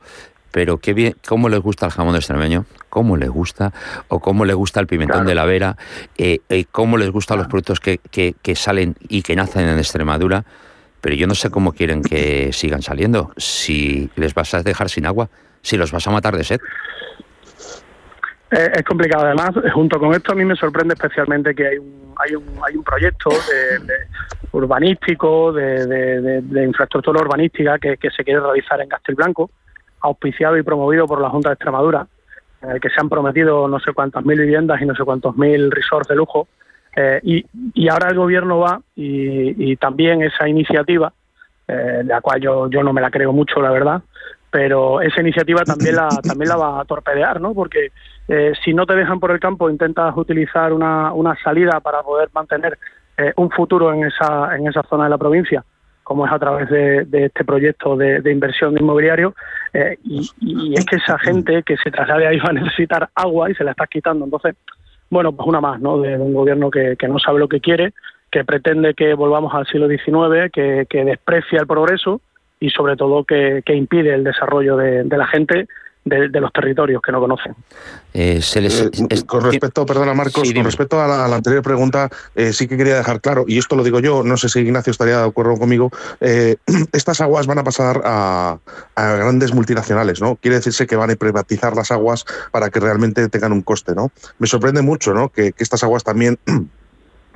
pero 0.52 0.78
qué 0.78 0.94
bien, 0.94 1.16
cómo 1.28 1.50
les 1.50 1.60
gusta 1.60 1.86
el 1.86 1.92
jamón 1.92 2.16
extremeño, 2.16 2.66
cómo 2.90 3.18
les 3.18 3.30
gusta, 3.30 3.72
o 4.10 4.20
cómo 4.20 4.46
les 4.46 4.56
gusta 4.56 4.80
el 4.80 4.88
pimentón 4.88 5.26
de 5.26 5.36
la 5.36 5.46
vera, 5.46 5.78
eh, 6.18 6.40
eh, 6.50 6.66
cómo 6.72 6.98
les 6.98 7.10
gustan 7.10 7.38
los 7.38 7.48
productos 7.48 7.80
que, 7.80 8.00
que, 8.00 8.56
salen 8.56 8.96
y 9.08 9.24
que 9.24 9.36
nacen 9.36 9.68
en 9.68 9.78
Extremadura, 9.78 10.44
pero 11.00 11.16
yo 11.16 11.26
no 11.26 11.36
sé 11.36 11.50
cómo 11.50 11.72
quieren 11.72 12.04
que 12.04 12.52
sigan 12.54 12.82
saliendo, 12.82 13.32
si 13.38 14.10
les 14.16 14.34
vas 14.34 14.54
a 14.54 14.62
dejar 14.62 14.90
sin 14.90 15.06
agua, 15.06 15.30
si 15.62 15.78
los 15.78 15.92
vas 15.92 16.06
a 16.08 16.12
matar 16.12 16.36
de 16.38 16.44
sed. 16.44 16.60
Eh, 18.52 18.70
es 18.76 18.84
complicado. 18.84 19.26
Además, 19.26 19.52
junto 19.74 19.98
con 19.98 20.14
esto 20.14 20.34
a 20.34 20.36
mí 20.36 20.44
me 20.44 20.56
sorprende 20.56 20.94
especialmente 20.94 21.56
que 21.56 21.68
hay 21.68 21.78
un, 21.78 22.14
hay 22.18 22.36
un, 22.36 22.44
hay 22.68 22.76
un 22.76 22.84
proyecto 22.84 23.30
de, 23.30 23.94
urbanístico, 24.52 25.54
de, 25.54 26.44
infraestructura 26.66 27.22
urbanística 27.22 27.80
que, 27.80 27.96
que, 27.96 28.12
se 28.12 28.26
quiere 28.26 28.42
realizar 28.42 28.82
en 28.82 28.90
Castelblanco, 28.90 29.50
auspiciado 30.02 30.58
y 30.58 30.64
promovido 30.64 31.08
por 31.08 31.22
la 31.22 31.30
Junta 31.30 31.50
de 31.50 31.54
Extremadura, 31.54 32.08
en 32.62 32.72
el 32.72 32.82
que 32.82 32.90
se 32.90 33.00
han 33.00 33.10
prometido 33.10 33.68
no 33.68 33.80
sé 33.80 33.94
cuántas 33.94 34.26
mil 34.26 34.40
viviendas 34.40 34.82
y 34.82 34.86
no 34.86 34.96
sé 34.96 35.04
cuántos 35.04 35.36
mil 35.38 35.72
resorts 35.72 36.08
de 36.08 36.16
lujo. 36.16 36.48
Eh, 36.96 37.20
y, 37.24 37.46
y, 37.74 37.88
ahora 37.88 38.10
el 38.10 38.18
gobierno 38.18 38.60
va 38.60 38.82
y, 38.96 39.76
también 39.78 40.22
esa 40.22 40.48
iniciativa, 40.48 41.14
eh, 41.68 41.74
de 41.74 42.04
la 42.04 42.20
cual 42.20 42.42
yo, 42.42 42.70
yo 42.70 42.84
no 42.84 42.92
me 42.92 43.00
la 43.00 43.10
creo 43.10 43.32
mucho, 43.32 43.62
la 43.62 43.72
verdad, 43.72 44.02
pero 44.50 45.00
esa 45.00 45.22
iniciativa 45.22 45.64
también 45.64 45.96
la, 45.96 46.10
también 46.28 46.50
la 46.50 46.58
va 46.58 46.82
a 46.82 46.86
torpedear, 46.86 47.40
¿no? 47.40 47.54
Porque 47.54 47.92
eh, 48.28 48.52
si 48.64 48.74
no 48.74 48.86
te 48.86 48.96
dejan 48.96 49.22
por 49.22 49.32
el 49.32 49.40
campo, 49.40 49.70
intentas 49.70 50.16
utilizar 50.18 50.74
una, 50.74 51.14
una 51.14 51.36
salida 51.42 51.80
para 51.80 52.04
poder 52.04 52.30
mantener 52.34 52.78
un 53.36 53.52
futuro 53.52 53.94
en 53.94 54.06
esa, 54.06 54.56
en 54.56 54.68
esa 54.68 54.82
zona 54.82 55.04
de 55.04 55.12
la 55.12 55.18
provincia 55.20 55.64
como 56.12 56.26
es 56.26 56.32
a 56.34 56.40
través 56.40 56.70
de, 56.70 57.08
este 57.26 57.46
proyecto 57.46 57.96
de, 57.96 58.30
inversión 58.30 58.74
de 58.74 58.82
inmobiliario, 58.82 59.34
eh, 59.72 59.98
y, 60.04 60.74
es 60.78 60.86
que 60.86 60.98
esa 60.98 61.18
gente 61.18 61.64
que 61.64 61.78
se 61.78 61.90
traslade 61.90 62.28
ahí 62.28 62.38
va 62.40 62.50
a 62.50 62.54
necesitar 62.54 63.10
agua 63.16 63.50
y 63.50 63.56
se 63.56 63.64
la 63.64 63.72
está 63.72 63.88
quitando. 63.88 64.26
Entonces, 64.26 64.56
bueno, 65.10 65.32
pues 65.32 65.48
una 65.48 65.62
más, 65.62 65.80
¿no? 65.80 66.00
De, 66.02 66.18
un 66.18 66.34
gobierno 66.34 66.70
que, 66.70 66.98
no 67.08 67.18
sabe 67.18 67.40
lo 67.40 67.48
que 67.48 67.62
quiere, 67.62 67.94
que 68.30 68.44
pretende 68.44 68.94
que 68.94 69.14
volvamos 69.14 69.54
al 69.54 69.66
siglo 69.68 69.88
XIX, 69.88 70.52
que, 70.52 70.86
desprecia 71.06 71.62
el 71.62 71.68
progreso 71.68 72.20
y 72.60 72.72
sobre 72.72 72.98
todo 72.98 73.24
que, 73.24 73.64
impide 73.68 74.14
el 74.14 74.26
desarrollo 74.26 74.76
de 74.76 75.18
la 75.18 75.28
gente 75.28 75.70
de, 76.04 76.40
los 76.40 76.52
territorios 76.52 77.02
que 77.02 77.12
no 77.12 77.20
conocen. 77.20 77.56
Eh, 78.14 78.42
eh, 78.56 79.24
con 79.26 79.44
respecto, 79.44 79.86
perdona 79.86 80.14
Marcos, 80.14 80.52
con 80.52 80.64
respecto 80.64 81.00
a 81.00 81.08
la, 81.08 81.36
anterior 81.36 81.62
pregunta, 81.62 82.10
eh, 82.36 82.54
sí 82.54 82.68
que 82.68 82.78
quería 82.78 82.98
dejar 82.98 83.22
claro, 83.22 83.46
y 83.48 83.58
esto 83.58 83.76
lo 83.76 83.84
digo 83.84 84.00
yo, 84.00 84.24
no 84.24 84.36
sé 84.38 84.50
si 84.50 84.60
Ignacio 84.60 84.92
estaría 84.92 85.18
de 85.18 85.28
acuerdo 85.28 85.58
conmigo, 85.58 85.92
estas 86.92 87.22
aguas 87.22 87.48
van 87.48 87.60
a 87.60 87.64
pasar 87.64 88.02
a, 88.04 88.58
grandes 88.96 89.54
multinacionales, 89.54 90.22
¿no? 90.22 90.36
Quiere 90.36 90.58
decirse 90.58 90.88
que 90.88 90.96
van 90.96 91.12
a 91.12 91.16
privatizar 91.16 91.76
las 91.76 91.92
aguas 91.92 92.26
para 92.52 92.70
que 92.70 92.80
realmente 92.80 93.28
tengan 93.30 93.54
un 93.54 93.62
coste, 93.62 93.94
¿no? 93.96 94.12
Me 94.40 94.48
sorprende 94.48 94.82
mucho, 94.82 95.14
¿no? 95.14 95.30
que 95.30 95.54
estas 95.58 95.84
aguas 95.84 96.04
también 96.04 96.38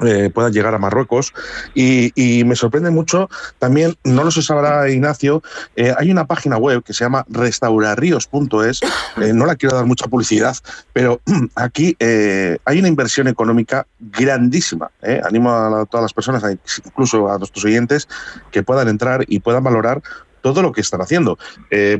eh, 0.03 0.29
puedan 0.33 0.51
llegar 0.51 0.75
a 0.75 0.77
Marruecos. 0.77 1.33
Y, 1.73 2.43
me 2.45 2.55
sorprende 2.55 2.91
mucho 2.91 3.29
también, 3.59 3.95
no 4.03 4.23
lo 4.23 4.31
se 4.31 4.41
sabrá 4.41 4.89
Ignacio, 4.89 5.41
eh, 5.75 5.93
hay 5.97 6.11
una 6.11 6.25
página 6.25 6.57
web 6.57 6.83
que 6.83 6.93
se 6.93 7.03
llama 7.03 7.25
restaurarríos.es, 7.29 8.81
eh, 9.21 9.33
no 9.33 9.45
la 9.45 9.55
quiero 9.55 9.75
dar 9.75 9.85
mucha 9.85 10.07
publicidad, 10.07 10.55
pero 10.93 11.21
aquí 11.55 11.95
hay 11.99 12.79
una 12.79 12.87
inversión 12.87 13.27
económica 13.27 13.87
grandísima. 13.99 14.91
Animo 15.23 15.51
a 15.51 15.85
todas 15.85 16.03
las 16.03 16.13
personas, 16.13 16.43
incluso 16.85 17.31
a 17.31 17.37
nuestros 17.37 17.63
oyentes, 17.65 18.07
que 18.51 18.63
puedan 18.63 18.87
entrar 18.87 19.23
y 19.27 19.39
puedan 19.39 19.63
valorar 19.63 20.01
todo 20.41 20.61
lo 20.61 20.71
que 20.71 20.81
están 20.81 21.01
haciendo. 21.01 21.37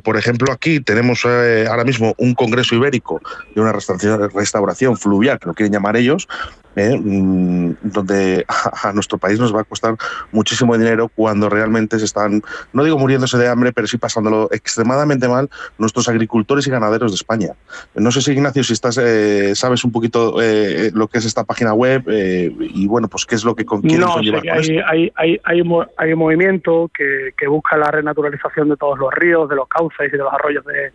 por 0.04 0.18
ejemplo, 0.18 0.52
aquí 0.52 0.80
tenemos 0.80 1.26
ahora 1.26 1.84
mismo 1.84 2.14
un 2.18 2.36
congreso 2.36 2.76
ibérico 2.76 3.22
de 3.56 3.62
una 3.62 3.72
restauración, 3.72 4.30
restauración, 4.32 4.98
fluvial, 4.98 5.40
que 5.40 5.48
lo 5.48 5.54
quieren 5.54 5.74
llamar 5.74 5.98
ellos, 5.98 6.28
¿eh? 6.76 6.98
Mm, 6.98 7.76
donde 7.84 8.46
a, 8.84 8.94
nuestro 8.94 9.18
país 9.18 9.40
nos 9.40 9.56
va 9.56 9.62
a 9.62 9.64
costar 9.64 9.96
muchísimo 10.32 10.78
dinero 10.78 11.10
cuando 11.14 11.50
realmente 11.50 12.00
se 12.00 12.06
están, 12.06 12.42
no 12.74 12.84
digo 12.84 12.98
muriéndose 12.98 13.38
de 13.38 13.48
hambre, 13.48 13.72
pero 13.74 13.88
sí 13.88 13.98
pasándolo 13.98 14.50
extremadamente 14.52 15.28
mal 15.28 15.50
nuestros 15.78 16.08
agricultores 16.10 16.68
y 16.68 16.72
ganaderos 16.72 17.12
de 17.12 17.16
España. 17.16 17.54
No 17.96 18.12
sé 18.12 18.22
si 18.22 18.32
Ignacio, 18.32 18.64
si 18.64 18.74
estás, 18.74 18.98
eh, 18.98 19.56
sabes 19.56 19.84
un 19.84 19.92
poquito 19.92 20.42
eh, 20.42 20.92
lo 20.94 21.08
que 21.08 21.20
es 21.20 21.26
esta 21.26 21.44
página 21.44 21.74
web 21.74 22.04
y 22.08 22.88
bueno, 22.88 23.08
pues 23.08 23.26
qué 23.26 23.36
es 23.36 23.44
lo 23.44 23.56
que 23.56 23.66
con 23.66 23.82
No, 23.82 24.24
sé 24.24 24.32
que 24.42 24.52
hay, 24.52 24.80
hay, 24.86 25.12
hay, 25.16 25.40
hay, 25.46 26.14
un 26.14 26.20
movimiento 26.20 26.90
que, 26.94 27.34
que 27.38 27.48
busca 27.48 27.78
la 27.78 27.92
renaturalización 27.92 28.70
de 28.70 28.78
todos 28.78 29.00
los 29.00 29.14
ríos, 29.14 29.50
de 29.50 29.56
los 29.56 29.68
cauces 29.68 30.08
y 30.08 30.12
de 30.12 30.18
los 30.18 30.34
arroyos 30.34 30.66
de, 30.66 30.92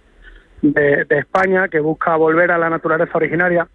de, 0.63 1.19
España 1.19 1.69
que 1.69 1.81
busca 1.81 2.17
volver 2.17 2.51
a 2.51 2.59
la 2.59 2.71
naturaleza 2.71 3.13
originaria 3.15 3.67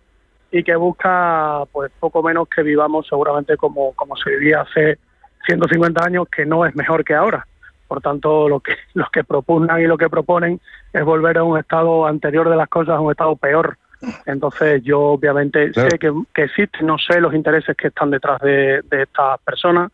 y 0.58 0.64
que 0.64 0.78
busca 0.78 1.64
pues 1.74 1.92
poco 2.00 2.24
menos 2.24 2.48
que 2.48 2.64
vivamos 2.64 3.06
seguramente 3.10 3.58
como, 3.58 3.92
como 3.92 4.16
se 4.16 4.30
vivía 4.30 4.62
hace 4.62 5.00
150 5.46 6.02
años, 6.02 6.30
que 6.34 6.46
no 6.46 6.66
es 6.66 6.74
mejor 6.78 7.04
que 7.04 7.14
ahora. 7.14 7.46
Por 7.90 8.00
tanto, 8.00 8.48
lo 8.48 8.62
que, 8.62 8.78
los 8.94 9.10
que 9.10 9.26
propugnan 9.26 9.82
y 9.82 9.86
lo 9.86 9.98
que 9.98 10.10
proponen 10.10 10.62
es 10.94 11.04
volver 11.04 11.40
a 11.40 11.44
un 11.44 11.60
estado 11.60 12.08
anterior 12.08 12.50
de 12.50 12.56
las 12.56 12.70
cosas, 12.70 12.96
a 12.96 13.02
un 13.02 13.12
estado 13.12 13.36
peor. 13.36 13.78
Entonces, 14.26 14.82
yo 14.82 15.02
obviamente 15.02 15.74
sé 15.74 16.00
que, 16.00 16.14
que 16.34 16.44
existen, 16.44 16.88
no 16.88 16.98
sé 17.00 17.20
los 17.20 17.34
intereses 17.34 17.76
que 17.76 17.90
están 17.90 18.12
detrás 18.12 18.40
de, 18.40 18.82
de 18.90 19.04
estas 19.04 19.38
personas, 19.42 19.92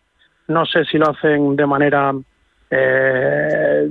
no 0.48 0.63
sé 0.68 0.86
si 0.86 1.00
lo 1.00 1.10
hacen 1.10 1.56
de 1.56 1.65
manera 1.65 2.13
eh, 2.70 3.89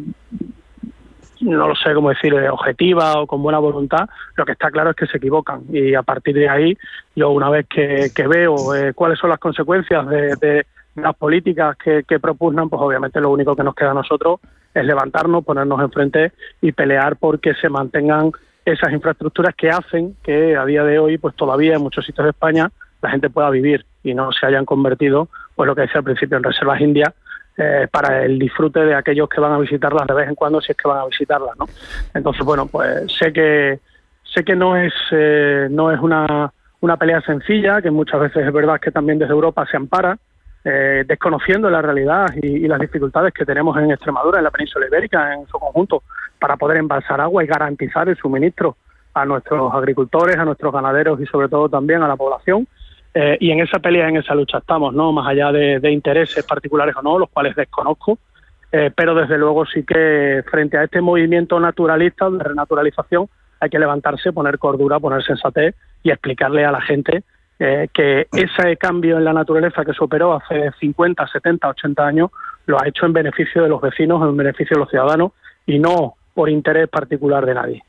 no 1.41 1.69
lo 1.69 1.75
sé 1.75 1.95
cómo 1.95 2.11
decir, 2.11 2.35
objetiva 2.35 3.21
o 3.21 3.27
con 3.27 3.43
buena 3.43 3.59
voluntad, 3.59 4.09
lo 4.37 4.45
que 4.45 4.53
está 4.53 4.71
claro 4.71 4.91
es 4.91 4.97
que 4.97 5.07
se 5.07 5.19
equivocan. 5.19 5.63
Y 5.71 5.95
a 5.95 6.03
partir 6.03 6.35
de 6.35 6.49
ahí, 6.49 6.77
yo 7.17 7.31
una 7.31 7.51
vez 7.51 7.67
que, 7.69 8.11
veo 8.29 8.75
eh, 8.75 8.93
cuáles 8.95 9.19
son 9.19 9.31
las 9.31 9.39
consecuencias 9.39 10.07
de, 10.09 10.67
las 10.97 11.15
políticas 11.17 11.77
que, 11.77 12.05
que, 12.07 12.19
propugnan, 12.19 12.69
pues 12.69 12.83
obviamente 12.83 13.21
lo 13.21 13.31
único 13.31 13.57
que 13.57 13.63
nos 13.63 13.75
queda 13.75 13.93
a 13.93 13.95
nosotros 13.95 14.41
es 14.75 14.85
levantarnos, 14.85 15.45
ponernos 15.45 15.81
enfrente 15.81 16.33
y 16.61 16.73
pelear 16.73 17.17
porque 17.17 17.55
se 17.55 17.69
mantengan 17.69 18.33
esas 18.65 18.93
infraestructuras 18.93 19.55
que 19.55 19.71
hacen 19.71 20.17
que 20.23 20.57
a 20.57 20.65
día 20.65 20.85
de 20.85 20.99
hoy, 20.99 21.19
pues 21.19 21.35
todavía 21.35 21.77
en 21.77 21.83
muchos 21.83 22.05
sitios 22.05 22.25
de 22.25 22.31
España, 22.31 22.71
la 23.03 23.11
gente 23.11 23.31
pueda 23.31 23.51
vivir 23.51 23.87
y 24.03 24.15
no 24.15 24.33
se 24.33 24.47
hayan 24.47 24.65
convertido, 24.65 25.29
pues 25.55 25.67
lo 25.67 25.75
que 25.75 25.83
decía 25.83 25.99
al 25.99 26.05
principio, 26.05 26.37
en 26.37 26.43
reservas 26.43 26.81
indias 26.81 27.15
eh, 27.63 27.89
para 27.91 28.25
el 28.25 28.39
disfrute 28.39 28.81
de 28.81 28.95
aquellos 28.95 29.29
que 29.29 29.39
van 29.39 29.53
a 29.53 29.59
visitarlas 29.59 30.07
de 30.07 30.15
vez 30.15 30.29
en 30.31 30.35
cuando 30.35 30.63
si 30.63 30.73
es 30.73 30.79
que 30.79 30.89
van 30.89 31.01
a 31.01 31.05
visitarlas, 31.05 31.59
¿no? 31.59 31.67
Entonces, 32.15 32.43
bueno, 32.43 32.65
pues 32.65 33.13
sé 33.19 33.35
que 33.35 33.81
sé 34.25 34.45
que 34.45 34.57
no 34.57 34.79
es 34.79 34.95
eh, 35.11 35.69
no 35.71 35.93
es 35.93 36.01
una, 36.01 36.51
una 36.81 36.97
pelea 36.97 37.21
sencilla, 37.21 37.83
que 37.83 37.91
muchas 37.91 38.19
veces 38.19 38.47
es 38.47 38.53
verdad 38.55 38.81
que 38.81 38.91
también 38.91 39.19
desde 39.19 39.35
Europa 39.35 39.67
se 39.71 39.77
ampara, 39.77 40.17
eh, 40.65 41.05
desconociendo 41.07 41.69
la 41.69 41.83
realidad 41.83 42.33
y, 42.35 42.67
las 42.67 42.81
dificultades 42.81 43.35
que 43.35 43.45
tenemos 43.45 43.77
en 43.77 43.91
Extremadura, 43.91 44.39
en 44.39 44.45
la 44.45 44.51
península 44.51 44.87
ibérica, 44.87 45.35
en 45.35 45.47
su 45.47 45.59
conjunto, 45.59 46.03
para 46.39 46.57
poder 46.57 46.79
embalsar 46.79 47.21
agua 47.21 47.45
y 47.45 47.47
garantizar 47.47 48.09
el 48.09 48.17
suministro 48.17 48.77
a 49.13 49.27
nuestros 49.27 49.75
agricultores, 49.75 50.39
a 50.39 50.47
nuestros 50.47 50.73
ganaderos 50.73 51.21
y 51.21 51.27
sobre 51.27 51.49
todo 51.49 51.69
también 51.69 52.03
a 52.03 52.09
la 52.09 52.17
población. 52.17 52.67
Eh, 53.13 53.37
y 53.41 53.51
en 53.51 53.61
esa 53.61 53.79
pelea, 53.79 54.09
en 54.09 54.19
esa 54.19 54.35
lucha 54.35 54.59
estamos, 54.59 54.95
¿no? 54.95 55.13
Más 55.13 55.27
allá 55.27 55.51
de, 55.51 55.91
intereses 55.91 56.45
particulares 56.45 56.95
o 56.97 57.03
no, 57.03 57.19
los 57.19 57.31
cuales 57.31 57.57
desconozco, 57.57 58.19
eh, 58.71 58.91
pero 58.95 59.15
desde 59.15 59.37
luego 59.37 59.67
sí 59.67 59.83
que 59.85 60.45
frente 60.49 60.79
a 60.79 60.85
este 60.85 61.01
movimiento 61.01 61.59
naturalista 61.59 62.31
de 62.31 62.43
renaturalización 62.43 63.29
hay 63.59 63.69
que 63.69 63.79
levantarse, 63.79 64.33
poner 64.33 64.59
cordura, 64.59 65.01
poner 65.01 65.25
sensatez 65.25 65.75
y 66.03 66.11
explicarle 66.11 66.65
a 66.65 66.73
la 66.73 66.81
gente 66.81 67.25
eh, 67.59 67.89
que 67.93 68.27
ese 68.33 68.77
cambio 68.77 69.19
en 69.19 69.25
la 69.25 69.33
naturaleza 69.33 69.85
que 69.85 69.93
se 69.93 70.03
operó 70.03 70.35
hace 70.35 70.71
50, 70.81 71.27
70, 71.27 71.69
80 71.69 72.07
años 72.07 72.31
lo 72.67 72.81
ha 72.81 72.89
hecho 72.89 73.05
en 73.07 73.13
beneficio 73.13 73.63
de 73.63 73.69
los 73.69 73.81
vecinos, 73.81 74.23
en 74.23 74.37
beneficio 74.37 74.77
de 74.77 74.81
los 74.81 74.89
ciudadanos 74.89 75.33
y 75.67 75.79
no 75.79 76.15
por 76.33 76.49
interés 76.49 76.89
particular 76.89 77.45
de 77.45 77.55
nadie. 77.55 77.83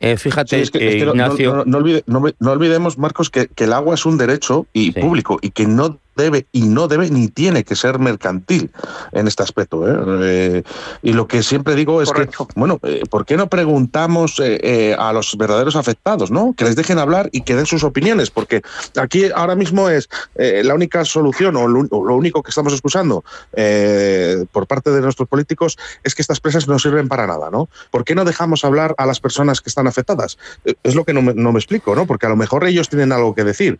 Eh, 0.00 0.16
fíjate, 0.16 0.62
Ignacio. 0.74 1.64
No, 1.66 2.50
olvidemos, 2.50 2.98
Marcos, 2.98 3.30
que, 3.30 3.48
el 3.56 3.72
agua 3.72 3.94
es 3.94 4.06
un 4.06 4.18
derecho 4.18 4.66
y 4.72 4.92
público 4.92 5.38
y 5.42 5.50
que 5.50 5.66
no 5.66 5.98
debe 6.16 6.46
y 6.50 6.62
no 6.62 6.88
debe 6.88 7.10
ni 7.10 7.28
tiene 7.28 7.62
que 7.62 7.76
ser 7.76 7.98
mercantil 7.98 8.72
en 9.12 9.28
este 9.28 9.42
aspecto. 9.42 9.86
¿eh? 9.88 9.94
Eh, 10.22 10.62
y 11.02 11.12
lo 11.12 11.28
que 11.28 11.42
siempre 11.42 11.74
digo 11.74 12.02
es 12.02 12.10
que, 12.10 12.28
bueno, 12.56 12.80
eh, 12.82 13.02
¿por 13.08 13.26
qué 13.26 13.36
no 13.36 13.48
preguntamos 13.48 14.40
a 14.40 15.12
los 15.12 15.36
verdaderos 15.36 15.76
afectados, 15.76 16.30
¿no? 16.30 16.54
Que 16.56 16.64
les 16.64 16.74
dejen 16.74 16.98
hablar 16.98 17.28
y 17.32 17.42
que 17.42 17.54
den 17.54 17.66
sus 17.66 17.84
opiniones, 17.84 18.30
porque 18.30 18.62
aquí 18.96 19.26
ahora 19.34 19.54
mismo 19.54 19.88
es 19.88 20.08
la 20.36 20.74
única 20.74 21.04
solución 21.04 21.56
o 21.56 21.68
lo, 21.68 22.16
único 22.16 22.42
que 22.42 22.50
estamos 22.50 22.72
escuchando 22.72 23.22
por 24.52 24.66
parte 24.66 24.90
de 24.90 25.00
nuestros 25.02 25.28
políticos 25.28 25.76
es 26.02 26.14
que 26.14 26.22
estas 26.22 26.40
presas 26.40 26.66
no 26.66 26.78
sirven 26.78 27.08
para 27.08 27.26
nada, 27.26 27.50
¿no? 27.50 27.68
¿Por 27.90 28.04
qué 28.04 28.14
no 28.14 28.24
dejamos 28.24 28.64
hablar 28.64 28.94
a 28.96 29.04
las 29.04 29.20
personas 29.20 29.60
que 29.66 29.70
están 29.70 29.88
afectadas? 29.88 30.38
Es 30.82 30.94
lo 30.94 31.04
que 31.04 31.12
no 31.12 31.22
me, 31.22 31.34
no 31.34 31.52
me 31.52 31.58
explico, 31.58 31.94
¿no? 31.96 32.06
Porque 32.06 32.26
a 32.26 32.28
lo 32.28 32.36
mejor 32.36 32.64
ellos 32.64 32.88
tienen 32.88 33.12
algo 33.12 33.34
que 33.34 33.44
decir. 33.44 33.78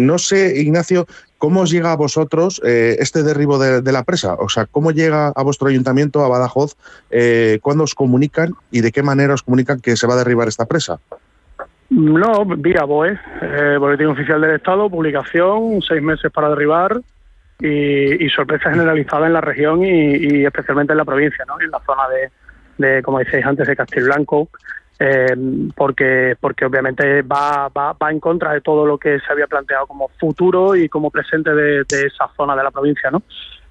no 0.00 0.18
sé, 0.18 0.60
Ignacio, 0.60 1.06
¿Cómo 1.40 1.62
os 1.62 1.70
llega 1.70 1.90
a 1.90 1.96
vosotros 1.96 2.60
eh, 2.66 2.96
este 2.98 3.22
derribo 3.22 3.58
de, 3.58 3.92
la 3.92 4.04
presa? 4.04 4.34
O 4.34 4.50
sea, 4.50 4.66
¿cómo 4.66 4.90
llega 4.90 5.28
a 5.28 5.42
vuestro 5.42 5.68
ayuntamiento, 5.68 6.22
a 6.22 6.28
Badajoz? 6.28 6.76
Eh, 7.10 7.60
¿Cuándo 7.62 7.84
os 7.84 7.94
comunican 7.94 8.50
y 8.70 8.82
de 8.82 8.92
qué 8.92 9.02
manera 9.02 9.32
os 9.32 9.42
comunican 9.42 9.80
que 9.80 9.96
se 9.96 10.06
va 10.06 10.12
a 10.12 10.16
derribar 10.18 10.48
esta 10.48 10.66
presa? 10.66 11.00
No, 11.88 12.44
vía 12.44 12.84
BOE, 12.84 13.18
eh, 13.40 13.76
Boletín 13.78 14.08
Oficial 14.08 14.38
del 14.42 14.56
Estado, 14.56 14.90
publicación, 14.90 15.80
seis 15.80 16.02
meses 16.02 16.30
para 16.30 16.50
derribar 16.50 17.00
y, 17.58 18.28
sorpresa 18.28 18.70
generalizada 18.70 19.26
en 19.26 19.32
la 19.32 19.40
región 19.40 19.82
y, 19.82 20.44
especialmente 20.44 20.92
en 20.92 20.98
la 20.98 21.06
provincia, 21.06 21.46
¿no? 21.48 21.58
en 21.58 21.70
la 21.70 21.80
zona 21.86 22.02
de, 22.10 22.86
de 22.86 23.02
como 23.02 23.18
decíais 23.18 23.46
antes, 23.46 23.66
de 23.66 23.76
Castilblanco, 23.76 24.50
eh, 25.02 25.34
porque 25.74 26.36
porque 26.38 26.66
obviamente 26.66 27.22
va, 27.22 27.68
va, 27.68 27.94
va 27.94 28.10
en 28.10 28.20
contra 28.20 28.52
de 28.52 28.60
todo 28.60 28.84
lo 28.84 28.98
que 28.98 29.18
se 29.18 29.32
había 29.32 29.46
planteado 29.46 29.86
como 29.86 30.08
futuro 30.08 30.76
y 30.76 30.90
como 30.90 31.10
presente 31.10 31.54
de, 31.54 31.86
esa 31.90 32.28
zona 32.36 32.54
de 32.54 32.62
la 32.62 32.70
provincia, 32.70 33.10
¿no? 33.10 33.22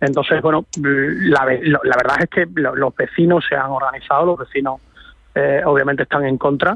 Entonces, 0.01 0.41
bueno, 0.41 0.65
la, 0.81 1.45
la 1.45 1.97
verdad 1.97 2.17
es 2.21 2.29
que 2.29 2.47
los 2.55 2.95
vecinos 2.95 3.45
se 3.47 3.55
han 3.55 3.69
organizado, 3.69 4.25
los 4.25 4.39
vecinos 4.39 4.81
eh, 5.35 5.61
obviamente 5.63 6.03
están 6.03 6.25
en 6.25 6.39
contra. 6.39 6.75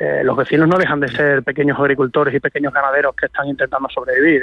Eh, 0.00 0.22
los 0.24 0.36
vecinos 0.36 0.66
no 0.66 0.78
dejan 0.78 0.98
de 0.98 1.06
ser 1.06 1.44
pequeños 1.44 1.78
agricultores 1.78 2.34
y 2.34 2.40
pequeños 2.40 2.72
ganaderos 2.72 3.14
que 3.14 3.26
están 3.26 3.46
intentando 3.46 3.88
sobrevivir. 3.88 4.42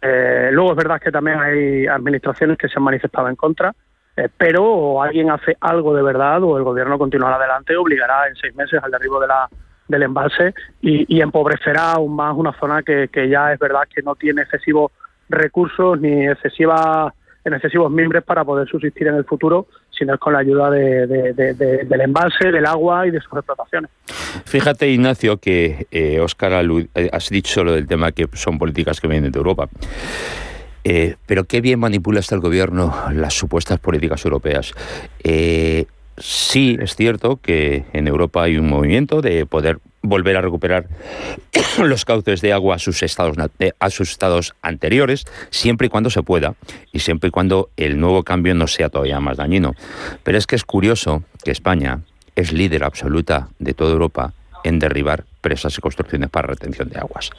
¿eh? 0.00 0.50
luego 0.52 0.70
es 0.70 0.76
verdad 0.76 1.00
que 1.00 1.10
también 1.10 1.38
hay 1.38 1.86
administraciones 1.86 2.56
que 2.56 2.68
se 2.68 2.74
han 2.78 2.82
manifestado 2.84 3.28
en 3.28 3.36
contra 3.36 3.74
eh, 4.16 4.28
pero 4.36 4.64
o 4.64 5.02
alguien 5.02 5.30
hace 5.30 5.56
algo 5.60 5.94
de 5.94 6.02
verdad 6.02 6.42
o 6.42 6.56
el 6.56 6.64
gobierno 6.64 6.98
continuará 6.98 7.36
adelante, 7.36 7.76
obligará 7.76 8.28
en 8.28 8.36
seis 8.36 8.54
meses 8.54 8.82
al 8.82 8.90
derribo 8.90 9.20
de 9.20 9.26
la, 9.26 9.48
del 9.88 10.02
embalse 10.02 10.54
y, 10.80 11.20
empobrecerá 11.20 11.92
aún 11.92 12.16
más 12.16 12.34
una 12.36 12.52
zona 12.58 12.82
que, 12.82 13.08
ya 13.28 13.52
es 13.52 13.58
verdad 13.58 13.82
que 13.92 14.02
no 14.02 14.14
tiene 14.14 14.42
excesivos 14.42 14.92
recursos 15.28 16.00
ni 16.00 16.26
excesiva, 16.26 17.12
en 17.44 17.54
excesivos 17.54 17.90
miembros 17.90 18.24
para 18.24 18.44
poder 18.44 18.68
subsistir 18.68 19.08
en 19.08 19.16
el 19.16 19.24
futuro, 19.24 19.66
sino 19.90 20.14
es 20.14 20.20
con 20.20 20.32
la 20.32 20.40
ayuda 20.40 20.70
del 20.70 22.00
embalse, 22.00 22.50
del 22.50 22.66
agua 22.66 23.06
y 23.06 23.10
de 23.10 23.20
sus 23.20 23.32
explotaciones. 23.34 23.90
Fíjate, 24.44 24.88
Ignacio, 24.88 25.38
que 25.38 25.86
eh, 25.90 26.20
Oscar, 26.20 26.64
eh, 26.94 27.10
has 27.12 27.28
dicho 27.30 27.64
lo 27.64 27.72
del 27.72 27.86
tema 27.86 28.12
que 28.12 28.28
son 28.32 28.58
políticas 28.58 29.00
que 29.00 29.08
vienen 29.08 29.32
de 29.32 29.38
Europa. 29.38 29.68
Eh, 30.88 31.16
pero 31.26 31.42
qué 31.42 31.60
bien 31.60 31.80
manipula 31.80 32.20
hasta 32.20 32.36
el 32.36 32.40
gobierno 32.40 32.94
las 33.12 33.34
supuestas 33.34 33.80
políticas 33.80 34.24
europeas. 34.24 34.72
Eh, 35.24 35.86
sí, 36.16 36.78
es 36.80 36.94
cierto 36.94 37.40
que 37.42 37.86
en 37.92 38.06
Europa 38.06 38.44
hay 38.44 38.56
un 38.56 38.68
movimiento 38.68 39.20
de 39.20 39.46
poder 39.46 39.80
volver 40.02 40.36
a 40.36 40.42
recuperar 40.42 40.86
los 41.82 42.04
cauces 42.04 42.40
de 42.40 42.52
agua 42.52 42.76
a 42.76 42.78
sus 42.78 43.02
estados 43.02 43.36
eh, 43.58 43.72
a 43.80 43.90
sus 43.90 44.10
estados 44.10 44.54
anteriores, 44.62 45.24
siempre 45.50 45.88
y 45.88 45.90
cuando 45.90 46.08
se 46.08 46.22
pueda 46.22 46.54
y 46.92 47.00
siempre 47.00 47.28
y 47.28 47.30
cuando 47.32 47.70
el 47.76 47.98
nuevo 47.98 48.22
cambio 48.22 48.54
no 48.54 48.68
sea 48.68 48.88
todavía 48.88 49.18
más 49.18 49.38
dañino. 49.38 49.74
Pero 50.22 50.38
es 50.38 50.46
que 50.46 50.54
es 50.54 50.62
curioso 50.62 51.24
que 51.42 51.50
España 51.50 52.02
es 52.36 52.52
líder 52.52 52.84
absoluta 52.84 53.48
de 53.58 53.74
toda 53.74 53.90
Europa 53.90 54.34
en 54.62 54.78
derribar 54.78 55.24
presas 55.40 55.76
y 55.76 55.80
construcciones 55.80 56.30
para 56.30 56.46
retención 56.46 56.88
de 56.90 57.00
aguas 57.00 57.32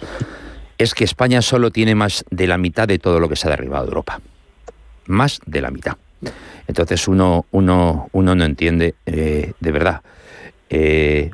es 0.77 0.93
que 0.93 1.03
España 1.03 1.41
solo 1.41 1.71
tiene 1.71 1.95
más 1.95 2.25
de 2.29 2.47
la 2.47 2.57
mitad 2.57 2.87
de 2.87 2.99
todo 2.99 3.19
lo 3.19 3.29
que 3.29 3.35
se 3.35 3.47
ha 3.47 3.51
derribado 3.51 3.85
de 3.85 3.89
Europa. 3.89 4.19
Más 5.07 5.39
de 5.45 5.61
la 5.61 5.71
mitad. 5.71 5.97
Entonces 6.67 7.07
uno, 7.07 7.45
uno, 7.51 8.09
uno 8.11 8.35
no 8.35 8.43
entiende 8.43 8.95
eh, 9.05 9.53
de 9.59 9.71
verdad. 9.71 10.01
Eh, 10.69 11.31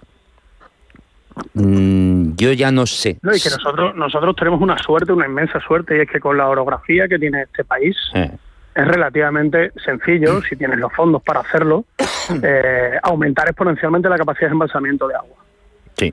mm, 1.53 2.35
yo 2.35 2.53
ya 2.53 2.71
no 2.71 2.85
sé. 2.85 3.17
No, 3.21 3.35
y 3.35 3.39
que 3.39 3.49
nosotros, 3.49 3.95
nosotros 3.95 4.35
tenemos 4.35 4.61
una 4.61 4.77
suerte, 4.77 5.11
una 5.11 5.25
inmensa 5.25 5.59
suerte, 5.59 5.97
y 5.97 6.01
es 6.01 6.09
que 6.09 6.19
con 6.19 6.37
la 6.37 6.47
orografía 6.47 7.07
que 7.07 7.17
tiene 7.17 7.43
este 7.43 7.63
país, 7.63 7.95
eh. 8.13 8.31
es 8.75 8.87
relativamente 8.87 9.71
sencillo, 9.83 10.41
si 10.43 10.55
tienes 10.55 10.77
los 10.77 10.93
fondos 10.93 11.23
para 11.23 11.39
hacerlo, 11.39 11.85
aumentar 13.03 13.47
exponencialmente 13.47 14.07
la 14.07 14.17
capacidad 14.17 14.47
de 14.47 14.53
embalsamiento 14.53 15.07
de 15.07 15.15
agua. 15.15 15.42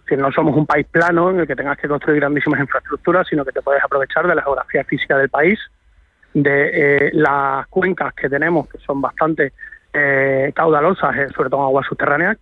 Sí. 0.09 0.17
no 0.17 0.31
somos 0.33 0.57
un 0.57 0.67
país 0.67 0.87
plano 0.87 1.31
en 1.31 1.41
el 1.41 1.47
que 1.47 1.57
tengas 1.57 1.79
que 1.79 1.89
construir 1.89 2.21
grandísimas 2.21 2.61
infraestructuras, 2.61 3.27
sino 3.29 3.45
que 3.45 3.53
te 3.53 3.63
puedes 3.63 3.83
aprovechar 3.83 4.27
de 4.27 4.35
la 4.35 4.43
geografía 4.43 4.85
física 4.85 5.17
del 5.17 5.29
país, 5.29 5.59
de 6.35 6.71
eh, 7.07 7.11
las 7.15 7.67
cuencas 7.69 8.15
que 8.15 8.29
tenemos, 8.29 8.69
que 8.69 8.79
son 8.79 9.01
bastante 9.01 9.53
eh, 9.93 10.53
caudalosas, 10.55 11.17
eh, 11.17 11.29
sobre 11.35 11.51
todo 11.51 11.61
en 11.61 11.67
aguas 11.67 11.87
subterráneas. 11.87 12.37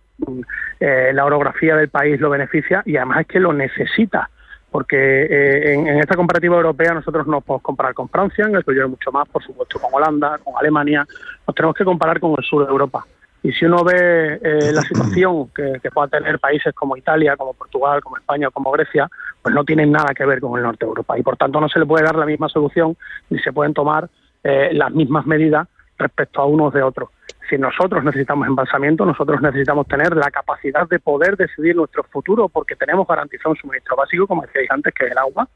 la 0.79 1.25
orografía 1.25 1.75
del 1.75 1.89
país 1.89 2.19
lo 2.19 2.29
beneficia 2.29 2.83
y 2.85 2.97
además 2.97 3.21
es 3.21 3.27
que 3.27 3.39
lo 3.39 3.53
necesita, 3.53 4.29
porque 4.71 5.73
en, 5.73 5.87
esta 5.99 6.15
comparativa 6.15 6.55
europea 6.55 6.93
nosotros 6.93 7.25
no 7.25 7.41
podemos 7.41 7.63
comparar 7.63 7.93
con 7.95 8.07
Francia, 8.07 8.45
en 8.45 8.55
el 8.55 8.63
que 8.63 8.85
mucho 8.85 9.11
más, 9.11 9.27
por 9.27 9.43
supuesto, 9.43 9.79
con 9.79 9.91
Holanda, 9.91 10.37
con 10.43 10.53
Alemania, 10.59 11.05
nos 11.47 11.55
tenemos 11.55 11.75
que 11.75 11.83
comparar 11.83 12.19
con 12.19 12.35
el 12.37 12.43
sur 12.43 12.65
de 12.65 12.71
Europa 12.71 13.03
Y 13.41 13.51
si 13.53 13.65
uno 13.65 13.83
ve 13.83 14.39
eh, 14.43 14.71
la 14.73 14.81
situación 14.89 15.49
que, 15.55 15.79
que 15.81 15.91
puedan 15.91 16.09
tener 16.09 16.39
países 16.39 16.73
como 16.73 16.97
Italia, 16.97 17.37
como 17.37 17.53
Portugal, 17.53 18.01
como 18.01 18.17
España, 18.17 18.49
como 18.49 18.71
Grecia, 18.71 19.09
pues 19.41 19.55
no 19.55 19.63
tienen 19.63 19.91
nada 19.91 20.13
que 20.13 20.25
ver 20.25 20.39
con 20.39 20.57
el 20.57 20.63
norte 20.63 20.85
de 20.85 20.89
Europa. 20.89 21.17
Y 21.17 21.23
por 21.23 21.37
tanto 21.37 21.59
no 21.61 21.69
se 21.69 21.79
le 21.79 21.85
puede 21.85 22.03
dar 22.03 22.15
la 22.15 22.25
misma 22.25 22.49
solución 22.49 22.97
ni 23.29 23.39
se 23.39 23.53
pueden 23.53 23.73
tomar 23.73 24.09
eh, 24.43 24.69
las 24.73 24.91
mismas 24.91 25.25
medidas 25.25 25.67
respecto 25.97 26.41
a 26.41 26.45
unos 26.45 26.73
de 26.73 26.81
otros. 26.81 27.09
Si 27.49 27.57
nosotros 27.57 28.03
necesitamos 28.03 28.47
embalsamiento, 28.47 29.05
nosotros 29.05 29.41
necesitamos 29.41 29.87
tener 29.87 30.15
la 30.15 30.29
capacidad 30.29 30.87
de 30.87 30.99
poder 30.99 31.35
decidir 31.35 31.75
nuestro 31.75 32.03
futuro 32.03 32.47
porque 32.47 32.75
tenemos 32.75 33.07
garantizado 33.07 33.51
un 33.51 33.57
suministro 33.57 33.95
básico, 33.95 34.27
como 34.27 34.43
decíais 34.43 34.69
antes, 34.69 34.93
que 34.93 35.05
es 35.05 35.11
el 35.11 35.17
agua, 35.17 35.47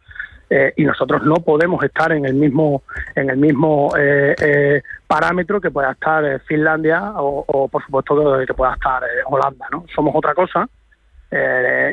eh, 0.56 0.72
y 0.78 0.84
nosotros 0.84 1.24
no 1.24 1.38
podemos 1.38 1.84
estar 1.84 2.12
en 2.12 2.26
el 2.26 2.36
mismo 2.36 2.84
en 3.16 3.32
el 3.32 3.38
mismo 3.38 3.92
eh, 3.98 4.36
eh, 4.40 4.84
parámetro 5.08 5.60
que 5.60 5.72
pueda 5.72 5.94
estar 5.94 6.42
Finlandia 6.42 7.14
o, 7.16 7.68
por 7.68 7.84
supuesto 7.84 8.38
que 8.46 8.54
pueda 8.54 8.74
estar 8.74 9.02
Holanda 9.26 9.66
no 9.72 9.84
somos 9.96 10.14
otra 10.16 10.36
cosa 10.36 10.70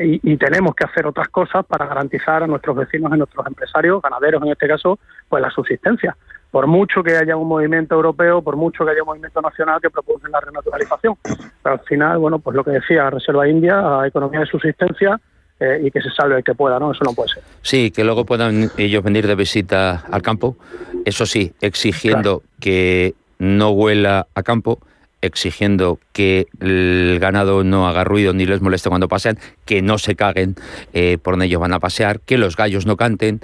y, 0.03 0.37
tenemos 0.37 0.75
que 0.75 0.83
hacer 0.85 1.07
otras 1.07 1.27
cosas 1.29 1.65
para 1.65 1.87
garantizar 1.87 2.43
a 2.43 2.47
nuestros 2.47 2.75
vecinos, 2.75 3.11
a 3.11 3.17
nuestros 3.17 3.43
empresarios, 3.47 3.99
ganaderos 3.99 4.43
en 4.43 4.49
este 4.49 4.67
caso, 4.67 4.99
pues 5.27 5.41
la 5.41 5.49
subsistencia. 5.49 6.15
Por 6.51 6.67
mucho 6.67 7.01
que 7.01 7.17
haya 7.17 7.35
un 7.35 7.47
movimiento 7.47 7.95
europeo, 7.95 8.43
por 8.43 8.55
mucho 8.55 8.85
que 8.85 8.91
haya 8.91 9.01
un 9.01 9.07
movimiento 9.07 9.41
nacional 9.41 9.81
que 9.81 9.89
proponga 9.89 10.29
la 10.29 10.41
renaturalización. 10.41 11.15
Pero 11.23 11.73
al 11.73 11.79
final, 11.79 12.19
bueno, 12.19 12.37
pues 12.37 12.55
lo 12.55 12.63
que 12.63 12.71
decía, 12.71 13.09
Reserva 13.09 13.47
India, 13.47 14.05
economía 14.05 14.41
de 14.41 14.45
subsistencia, 14.45 15.19
eh, 15.61 15.79
y 15.83 15.91
que 15.91 16.01
se 16.01 16.09
salve 16.09 16.37
el 16.37 16.43
que 16.43 16.55
pueda, 16.55 16.79
¿no? 16.79 16.91
Eso 16.91 17.03
no 17.03 17.13
puede 17.13 17.29
ser. 17.29 17.43
Sí, 17.61 17.91
que 17.91 18.03
luego 18.03 18.25
puedan 18.25 18.71
ellos 18.77 19.03
venir 19.03 19.27
de 19.27 19.35
visita 19.35 20.03
al 20.09 20.23
campo, 20.23 20.57
eso 21.05 21.27
sí, 21.27 21.53
exigiendo 21.61 22.41
que 22.59 23.13
no 23.37 23.69
huela 23.69 24.25
a 24.33 24.41
campo, 24.41 24.79
exigiendo 25.21 25.99
que 26.13 26.47
el 26.61 27.19
ganado 27.21 27.63
no 27.63 27.87
haga 27.87 28.03
ruido 28.03 28.33
ni 28.33 28.47
les 28.47 28.59
moleste 28.59 28.89
cuando 28.89 29.07
pasean, 29.07 29.37
que 29.63 29.83
no 29.83 29.99
se 29.99 30.15
caguen 30.15 30.55
eh, 30.93 31.19
por 31.21 31.33
donde 31.33 31.45
ellos 31.45 31.61
van 31.61 31.73
a 31.73 31.79
pasear, 31.79 32.21
que 32.21 32.39
los 32.39 32.55
gallos 32.55 32.87
no 32.87 32.97
canten. 32.97 33.39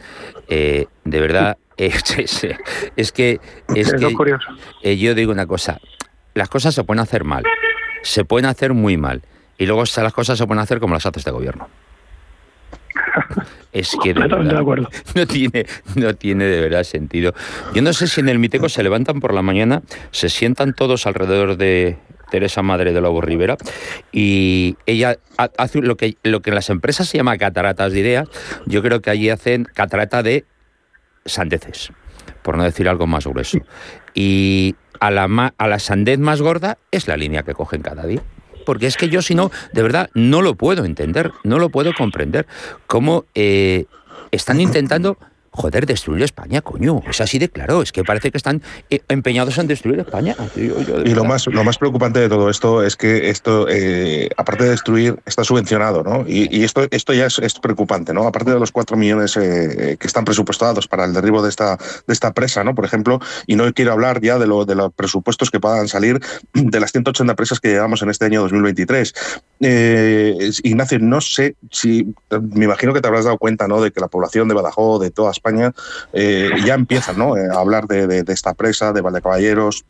Eh, 0.49 0.87
de 1.03 1.21
verdad, 1.21 1.57
es, 1.77 2.01
que, 2.03 2.23
es, 2.95 3.93
que 3.93 4.97
yo 4.97 5.13
digo 5.13 5.31
una 5.31 5.45
cosa, 5.45 5.79
las 6.33 6.49
cosas 6.49 6.73
se 6.73 6.83
pueden 6.83 7.01
hacer 7.01 7.25
mal, 7.25 7.43
se 8.01 8.25
pueden 8.25 8.47
hacer 8.47 8.73
muy 8.73 8.97
mal, 8.97 9.21
y 9.59 9.67
luego 9.67 9.83
las 9.83 10.13
cosas 10.13 10.39
se 10.39 10.47
pueden 10.47 10.63
hacer 10.63 10.79
como 10.79 10.95
las 10.95 11.05
hace 11.05 11.19
este 11.19 11.29
gobierno. 11.29 11.67
Es 13.71 13.95
que 14.03 14.13
de 14.13 14.27
no 14.27 15.27
tiene, 15.27 15.65
no 15.95 16.15
tiene 16.15 16.45
de 16.45 16.61
verdad 16.61 16.83
sentido. 16.83 17.33
Yo 17.73 17.81
no 17.81 17.93
sé 17.93 18.07
si 18.07 18.21
en 18.21 18.29
el 18.29 18.39
Miteco 18.39 18.69
se 18.69 18.83
levantan 18.83 19.19
por 19.19 19.33
la 19.33 19.41
mañana, 19.41 19.81
se 20.11 20.29
sientan 20.29 20.73
todos 20.73 21.07
alrededor 21.07 21.57
de 21.57 21.97
Teresa 22.29 22.61
Madre 22.61 22.93
de 22.93 23.01
Lobo 23.01 23.21
Rivera 23.21 23.57
y 24.11 24.77
ella 24.85 25.17
hace 25.57 25.81
lo 25.81 25.95
que, 25.97 26.17
lo 26.23 26.41
que 26.41 26.49
en 26.49 26.55
las 26.55 26.69
empresas 26.69 27.07
se 27.07 27.17
llama 27.17 27.37
cataratas 27.37 27.93
de 27.93 27.99
ideas. 27.99 28.27
Yo 28.65 28.81
creo 28.81 29.01
que 29.01 29.09
allí 29.09 29.29
hacen 29.29 29.65
catarata 29.65 30.23
de 30.23 30.45
sandeces, 31.25 31.91
por 32.41 32.57
no 32.57 32.63
decir 32.63 32.89
algo 32.89 33.07
más 33.07 33.27
grueso. 33.27 33.59
Y 34.13 34.75
a 34.99 35.11
la, 35.11 35.53
a 35.57 35.67
la 35.67 35.79
sandez 35.79 36.19
más 36.19 36.41
gorda 36.41 36.77
es 36.91 37.07
la 37.07 37.17
línea 37.17 37.43
que 37.43 37.53
cogen 37.53 37.81
cada 37.81 38.05
día 38.05 38.21
porque 38.67 38.85
es 38.85 38.97
que 38.97 39.07
yo 39.07 39.21
si 39.21 39.33
no, 39.33 39.49
de 39.71 39.81
verdad, 39.81 40.09
no 40.13 40.41
lo 40.41 40.55
puedo 40.55 40.83
entender, 40.83 41.31
no 41.45 41.57
lo 41.57 41.69
puedo 41.69 41.93
comprender. 41.93 42.47
Cómo 42.85 43.23
eh, 43.33 43.85
están 44.31 44.59
intentando 44.59 45.17
joder, 45.57 45.87
destruir 45.87 46.23
España, 46.23 46.61
coño. 46.61 47.01
Es 47.09 47.19
así 47.19 47.39
de 47.39 47.49
claro, 47.49 47.81
es 47.81 47.91
que 47.91 48.03
parece 48.03 48.29
que 48.31 48.37
están 48.37 48.61
eh, 48.91 49.01
empeñados 49.09 49.57
en 49.57 49.65
destruir 49.65 49.99
España. 49.99 50.35
y 50.55 51.13
lo 51.13 51.25
más, 51.25 51.47
lo 51.47 51.63
más 51.63 51.79
preocupante 51.79 52.19
de 52.19 52.29
todo 52.29 52.49
esto 52.49 52.83
es 52.83 52.95
que 52.95 53.29
esto, 53.29 53.67
eh, 53.67 54.29
aparte 54.37 54.65
de 54.65 54.69
destruir, 54.69 55.17
está 55.25 55.43
subvencionado, 55.43 56.03
¿no? 56.03 56.25
Y, 56.27 56.63
esto, 56.63 56.87
esto 56.91 57.13
ya 57.13 57.25
es, 57.25 57.59
preocupante, 57.59 58.13
¿no? 58.13 58.27
Aparte 58.27 58.51
de 58.51 58.59
los 58.59 58.71
cuatro 58.71 58.97
millones 58.97 59.35
eh, 59.35 59.97
que 59.99 60.07
están 60.07 60.25
presupuestados 60.25 60.87
para 60.87 61.05
el 61.05 61.13
derribo 61.13 61.41
de 61.41 61.49
esta, 61.49 61.75
de 61.75 62.13
esta 62.13 62.33
presa, 62.33 62.63
¿no? 62.63 62.75
Por 62.75 62.85
ejemplo, 62.85 63.19
y 63.47 63.55
no 63.55 63.73
quiero 63.73 63.93
hablar 63.93 64.21
ya 64.21 64.37
de, 64.37 64.45
lo, 64.45 64.63
de 64.65 64.75
los 64.75 64.93
presupuestos 64.93 65.49
que 65.49 65.59
puedan 65.59 65.87
salir 65.87 66.19
de 66.53 66.79
las 66.79 66.91
180 66.91 67.35
presas 67.35 67.59
que 67.59 67.69
llevamos 67.69 68.03
en 68.03 68.09
este 68.09 68.25
año 68.25 68.41
2023. 68.41 69.13
Ignacio, 69.59 70.99
no 70.99 71.21
sé 71.21 71.55
si, 71.71 72.13
me 72.53 72.65
imagino 72.65 72.93
que 72.93 73.01
te 73.01 73.07
habrás 73.07 73.25
dado 73.25 73.37
cuenta, 73.37 73.67
¿no? 73.67 73.81
De 73.81 73.91
que 73.91 73.99
la 73.99 74.07
población 74.07 74.47
de 74.47 74.53
Badajoz, 74.53 75.01
de 75.01 75.09
toda 75.09 75.31
España, 75.31 75.71
eh, 76.13 76.49
ya 76.65 76.75
empiezan 76.75 77.17
¿no? 77.17 77.35
Eh, 77.37 77.47
a 77.51 77.59
hablar 77.59 77.87
de, 77.87 78.23
esta 78.27 78.53
presa, 78.53 78.93
de 78.93 79.01
Valdecaballeros. 79.01 79.85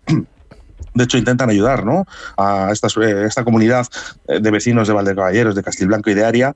De 0.94 1.04
hecho, 1.04 1.20
intentan 1.20 1.50
ayudar 1.52 1.86
¿no? 1.86 2.06
a 2.38 2.70
esta, 2.72 2.88
eh, 2.88 3.26
esta 3.28 3.44
comunidad 3.44 3.86
de 4.28 4.50
vecinos 4.50 4.88
de 4.88 4.96
Valdecaballeros, 4.96 5.54
de 5.54 5.62
Castilblanco 5.62 6.10
y 6.10 6.16
de 6.16 6.26
Aria. 6.26 6.56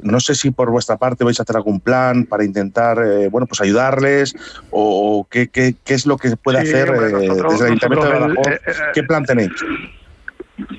no 0.00 0.20
sé 0.20 0.36
si 0.36 0.52
por 0.52 0.70
vuestra 0.70 0.96
parte 0.96 1.24
vais 1.24 1.40
a 1.40 1.42
hacer 1.42 1.56
algún 1.56 1.80
plan 1.80 2.24
para 2.24 2.44
intentar 2.44 2.98
bueno, 3.30 3.48
pues 3.48 3.60
ayudarles 3.60 4.34
o 4.70 5.26
qué, 5.28 5.48
qué, 5.48 5.74
qué 5.82 5.94
es 5.94 6.06
lo 6.06 6.18
que 6.18 6.36
puede 6.36 6.58
hacer 6.58 6.92
desde 6.92 7.24
el 7.24 7.66
Ayuntamiento 7.66 8.06
de 8.06 8.12
Badajoz. 8.12 8.46
¿Qué 8.94 9.02
plan 9.02 9.24
tenéis? 9.24 9.50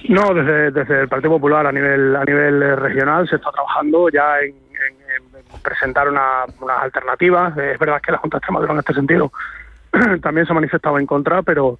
No, 0.10 0.34
desde, 0.34 0.72
desde 0.72 1.02
el 1.02 1.08
Partido 1.08 1.32
Popular 1.32 1.66
a 1.66 1.72
nivel, 1.72 2.16
a 2.16 2.24
nivel 2.24 2.78
regional 2.78 3.28
se 3.28 3.38
está 3.38 3.52
trabajando 3.52 4.10
ya 4.10 4.40
en 4.40 4.54
presentar 5.62 6.10
unas 6.10 6.80
alternativas. 6.82 7.58
Es 7.58 7.80
verdad 7.80 8.02
que 8.02 8.12
la 8.12 8.18
Junta 8.18 8.38
de 8.38 8.40
Extremadura 8.40 8.74
en 8.74 8.80
este 8.80 8.94
sentido 8.94 9.32
también 10.22 10.46
se 10.46 10.52
ha 10.52 10.56
manifestado 10.56 11.00
en 11.00 11.06
contra, 11.06 11.42
pero, 11.42 11.78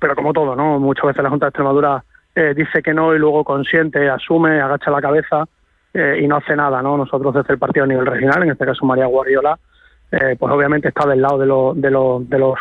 pero 0.00 0.14
como 0.14 0.32
todo, 0.32 0.56
¿no? 0.56 0.78
Muchas 0.78 1.06
veces 1.06 1.22
la 1.22 1.30
Junta 1.30 1.46
de 1.46 1.50
Extremadura 1.50 2.04
eh, 2.34 2.54
dice 2.56 2.82
que 2.82 2.94
no 2.94 3.14
y 3.14 3.18
luego 3.18 3.44
consiente, 3.44 4.08
asume, 4.08 4.60
agacha 4.60 4.90
la 4.90 5.02
cabeza 5.02 5.44
eh, 5.92 6.20
y 6.22 6.26
no 6.26 6.36
hace 6.36 6.56
nada, 6.56 6.82
¿no? 6.82 6.96
Nosotros 6.96 7.34
desde 7.34 7.52
el 7.52 7.58
partido 7.58 7.84
a 7.84 7.88
nivel 7.88 8.06
regional, 8.06 8.42
en 8.42 8.50
este 8.50 8.66
caso 8.66 8.86
María 8.86 9.06
Guardiola, 9.06 9.58
eh, 10.10 10.36
pues 10.38 10.52
obviamente 10.52 10.88
está 10.88 11.06
del 11.06 11.22
lado 11.22 11.38
de, 11.38 11.46
los 11.46 11.80
de, 11.80 11.90
los, 11.90 12.28
de 12.28 12.38
los 12.38 12.58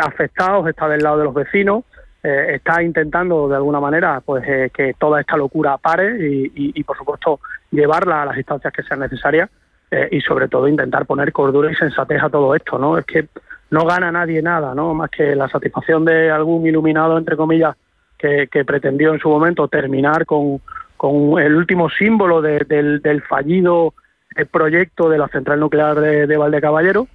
afectados, 0.00 0.68
está 0.68 0.88
del 0.88 1.02
lado 1.02 1.18
de 1.18 1.24
los 1.24 1.34
vecinos, 1.34 1.82
está 2.22 2.82
intentando 2.82 3.48
de 3.48 3.56
alguna 3.56 3.80
manera 3.80 4.20
pues 4.24 4.44
que 4.72 4.94
toda 4.98 5.20
esta 5.20 5.36
locura 5.36 5.78
pare 5.78 6.16
y, 6.20 6.82
por 6.84 6.96
supuesto 6.96 7.40
llevarla 7.70 8.22
a 8.22 8.26
las 8.26 8.36
instancias 8.36 8.72
que 8.72 8.82
sean 8.82 9.00
necesarias 9.00 9.48
eh, 9.90 10.08
y 10.12 10.20
sobre 10.20 10.48
todo 10.48 10.68
intentar 10.68 11.06
poner 11.06 11.32
cordura 11.32 11.70
y 11.72 11.74
sensatez 11.74 12.22
a 12.22 12.28
todo 12.28 12.54
esto, 12.54 12.78
¿no? 12.78 12.98
Es 12.98 13.06
que 13.06 13.28
no 13.70 13.86
gana 13.86 14.12
nadie 14.12 14.42
nada, 14.42 14.74
¿no? 14.74 14.92
Más 14.92 15.10
que 15.10 15.34
la 15.34 15.48
satisfacción 15.48 16.04
de 16.04 16.30
algún 16.30 16.66
iluminado, 16.66 17.16
entre 17.16 17.36
comillas, 17.36 17.74
que, 18.18 18.48
pretendió 18.66 19.14
en 19.14 19.20
su 19.20 19.28
momento 19.28 19.68
terminar 19.68 20.26
con, 20.26 20.60
con 20.96 21.38
el 21.38 21.54
último 21.54 21.88
símbolo 21.88 22.42
del, 22.42 23.00
del, 23.00 23.22
fallido 23.22 23.94
eh, 24.36 24.44
proyecto 24.44 25.08
de 25.08 25.18
la 25.18 25.28
central 25.28 25.60
nuclear 25.60 26.00
de, 26.00 26.26
de 26.26 26.36
Valdecaballero, 26.36 27.06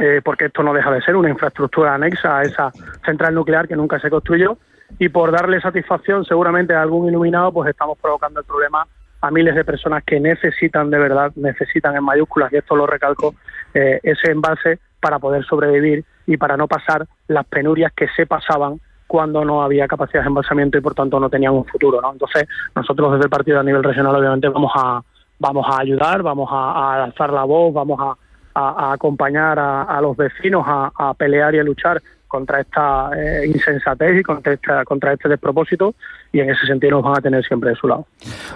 eh, 0.00 0.20
porque 0.24 0.46
esto 0.46 0.62
no 0.62 0.72
deja 0.72 0.90
de 0.90 1.02
ser 1.02 1.14
una 1.14 1.30
infraestructura 1.30 1.94
anexa 1.94 2.38
a 2.38 2.42
esa 2.42 2.72
central 3.04 3.34
nuclear 3.34 3.68
que 3.68 3.76
nunca 3.76 4.00
se 4.00 4.10
construyó, 4.10 4.58
y 4.98 5.08
por 5.08 5.30
darle 5.30 5.60
satisfacción 5.60 6.24
seguramente 6.24 6.74
a 6.74 6.82
algún 6.82 7.08
iluminado, 7.08 7.52
pues 7.52 7.70
estamos 7.70 7.98
provocando 7.98 8.40
el 8.40 8.46
problema 8.46 8.86
a 9.20 9.30
miles 9.30 9.54
de 9.54 9.64
personas 9.64 10.02
que 10.04 10.18
necesitan 10.18 10.90
de 10.90 10.98
verdad, 10.98 11.32
necesitan 11.36 11.94
en 11.94 12.04
mayúsculas, 12.04 12.52
y 12.52 12.56
esto 12.56 12.74
lo 12.74 12.86
recalco, 12.86 13.34
eh, 13.74 14.00
ese 14.02 14.32
envase 14.32 14.78
para 15.00 15.18
poder 15.18 15.44
sobrevivir 15.44 16.04
y 16.26 16.36
para 16.36 16.56
no 16.56 16.66
pasar 16.66 17.06
las 17.28 17.46
penurias 17.46 17.92
que 17.94 18.08
se 18.16 18.26
pasaban 18.26 18.80
cuando 19.06 19.44
no 19.44 19.62
había 19.62 19.88
capacidad 19.88 20.22
de 20.22 20.28
embalsamiento 20.28 20.78
y 20.78 20.80
por 20.80 20.94
tanto 20.94 21.18
no 21.18 21.28
tenían 21.28 21.52
un 21.52 21.64
futuro. 21.64 22.00
¿no? 22.00 22.12
Entonces, 22.12 22.46
nosotros 22.76 23.12
desde 23.12 23.24
el 23.24 23.30
partido 23.30 23.58
a 23.58 23.62
nivel 23.64 23.82
regional 23.82 24.14
obviamente 24.14 24.48
vamos 24.48 24.70
a, 24.76 25.02
vamos 25.38 25.66
a 25.68 25.80
ayudar, 25.80 26.22
vamos 26.22 26.48
a, 26.52 27.02
alzar 27.02 27.32
la 27.32 27.44
voz, 27.44 27.74
vamos 27.74 27.98
a, 28.00 28.16
acompañar 28.54 29.58
a, 29.58 29.98
los 30.00 30.16
vecinos 30.16 30.64
a, 30.66 31.14
pelear 31.14 31.54
y 31.54 31.58
a 31.58 31.64
luchar 31.64 32.02
contra 32.26 32.60
esta 32.60 33.10
eh, 33.16 33.46
insensatez 33.46 34.20
y 34.20 34.22
contra, 34.22 34.84
contra 34.84 35.12
este 35.12 35.28
despropósito 35.28 35.94
y 36.32 36.40
en 36.40 36.50
ese 36.50 36.64
sentido 36.66 36.92
nos 36.92 37.02
van 37.02 37.18
a 37.18 37.20
tener 37.20 37.44
siempre 37.44 37.70
de 37.70 37.76
su 37.76 37.88
lado. 37.88 38.06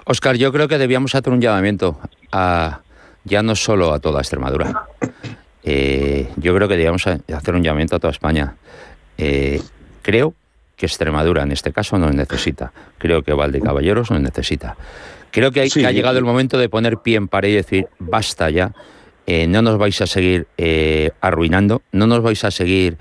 Oscar, 0.05 0.37
yo 0.37 0.53
creo 0.53 0.69
que 0.69 0.79
debíamos 0.79 1.15
hacer 1.15 1.33
un 1.33 1.41
llamamiento 1.41 1.99
a 2.31 2.81
ya 3.25 3.43
no 3.43 3.57
solo 3.57 3.93
a 3.93 3.99
toda 3.99 4.21
Extremadura. 4.21 4.87
Eh, 5.67 6.29
yo 6.37 6.55
creo 6.55 6.69
que 6.69 6.77
debíamos 6.77 7.07
hacer 7.07 7.55
un 7.55 7.63
llamamiento 7.63 7.97
a 7.97 7.99
toda 7.99 8.11
España. 8.11 8.55
Eh, 9.17 9.63
creo 10.03 10.35
que 10.77 10.87
Extremadura 10.87 11.43
en 11.43 11.53
este 11.53 11.73
caso 11.73 11.99
nos 11.99 12.15
necesita. 12.15 12.73
Creo 12.99 13.23
que 13.23 13.33
Valdecaballeros 13.33 14.11
nos 14.11 14.21
necesita. 14.21 14.77
Creo 15.31 15.51
que, 15.51 15.63
ha 15.63 15.91
llegado 15.91 16.19
el 16.19 16.25
momento 16.25 16.59
de 16.59 16.69
poner 16.69 16.99
pie 16.99 17.17
en 17.17 17.29
pared 17.29 17.49
y 17.49 17.55
decir 17.55 17.89
basta 17.99 18.51
ya. 18.51 18.73
No 19.27 19.63
nos 19.63 19.79
vais 19.79 20.01
a 20.01 20.07
seguir 20.07 20.47
arruinando, 21.21 21.83
no 21.93 22.07
nos 22.07 22.23
vais 22.23 22.45
a 22.45 22.51
seguir 22.51 22.99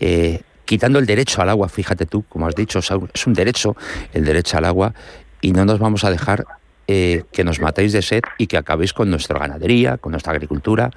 eh, 0.00 0.40
quitando 0.66 0.98
el 0.98 1.06
derecho 1.06 1.40
al 1.40 1.48
agua, 1.48 1.68
fíjate 1.68 2.04
tú, 2.04 2.24
como 2.28 2.46
has 2.46 2.54
dicho, 2.54 2.80
es 2.80 3.26
un 3.26 3.32
derecho, 3.32 3.76
el 4.12 4.24
derecho 4.24 4.58
al 4.58 4.64
agua, 4.66 4.92
y 5.40 5.52
no 5.52 5.64
nos 5.64 5.78
vamos 5.78 6.04
a 6.04 6.10
dejar 6.10 6.44
eh, 6.88 7.22
que 7.32 7.44
nos 7.44 7.60
matéis 7.60 7.92
de 7.92 8.02
sed 8.02 8.22
y 8.36 8.46
que 8.48 8.58
acabéis 8.58 8.92
con 8.92 9.08
nuestra 9.08 9.38
ganadería, 9.38 9.96
con 9.96 10.12
nuestra 10.12 10.32
agricultura. 10.32 10.90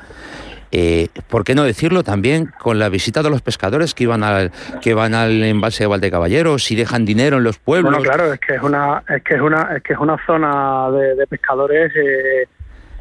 Eh, 0.72 1.08
¿Por 1.28 1.44
qué 1.44 1.56
no 1.56 1.64
decirlo 1.64 2.04
también 2.04 2.52
con 2.60 2.78
la 2.78 2.90
visita 2.90 3.24
de 3.24 3.32
los 3.32 3.42
pescadores 3.42 3.96
que 3.96 4.04
iban 4.04 4.24
al 4.24 4.52
que 4.82 4.94
van 4.94 5.16
al 5.16 5.42
embalse 5.42 5.84
de 5.84 5.88
Valdecaballeros 5.88 6.70
y 6.70 6.76
dejan 6.76 7.06
dinero 7.06 7.38
en 7.38 7.44
los 7.44 7.58
pueblos? 7.58 7.92
Bueno, 7.92 8.04
claro, 8.04 8.32
es 8.34 8.40
que 8.40 8.56
es 8.56 8.62
una 8.62 9.04
es 9.10 9.24
que 9.24 9.34
es 9.34 9.42
una 9.42 9.76
es 9.76 9.82
que 9.82 9.94
es 9.94 10.00
una 10.00 10.24
zona 10.28 10.92
de, 10.92 11.26
pescadores 11.26 11.92
eh, 11.96 12.48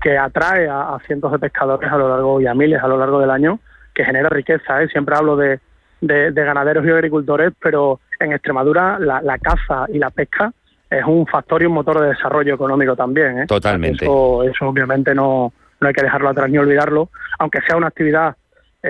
que 0.01 0.17
atrae 0.17 0.69
a, 0.69 0.99
cientos 1.07 1.33
de 1.33 1.39
pescadores 1.39 1.91
a 1.91 1.97
lo 1.97 2.09
largo 2.09 2.41
y 2.41 2.47
a 2.47 2.55
miles 2.55 2.83
a 2.83 2.89
lo 2.89 2.99
largo 2.99 3.21
del 3.21 3.31
año, 3.31 3.59
que 3.95 4.05
genera 4.05 4.29
riqueza. 4.29 4.83
¿eh? 4.83 4.89
Siempre 4.89 5.17
hablo 5.17 5.37
de, 5.37 5.61
de, 6.01 6.33
ganaderos 6.33 6.85
y 6.87 6.91
agricultores, 6.91 7.53
pero 7.61 8.01
en 8.21 8.33
Extremadura 8.33 8.99
la, 8.99 9.21
la 9.23 9.39
caza 9.39 9.87
y 9.89 9.99
la 9.99 10.11
pesca 10.11 10.53
es 10.91 11.05
un 11.05 11.27
factor 11.27 11.63
y 11.63 11.67
un 11.67 11.75
motor 11.75 12.01
de 12.01 12.09
desarrollo 12.09 12.55
económico 12.55 12.97
también. 12.97 13.41
¿eh? 13.41 13.47
Totalmente. 13.47 14.05
Eso, 14.05 14.43
eso 14.43 14.69
obviamente 14.69 15.15
no, 15.15 15.53
no 15.81 15.89
hay 15.89 15.95
que 15.95 16.03
dejarlo 16.03 16.29
atrás 16.29 16.51
ni 16.51 16.59
olvidarlo, 16.59 17.11
aunque 17.39 17.61
sea 17.67 17.77
una 17.77 17.89
actividad 17.89 18.37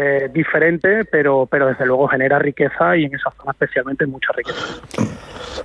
eh, 0.00 0.30
diferente, 0.32 1.04
pero, 1.06 1.48
pero 1.50 1.66
desde 1.66 1.84
luego 1.84 2.06
genera 2.06 2.38
riqueza 2.38 2.96
y 2.96 3.06
en 3.06 3.14
esa 3.16 3.32
zona 3.32 3.50
especialmente 3.50 4.06
mucha 4.06 4.32
riqueza. 4.32 4.60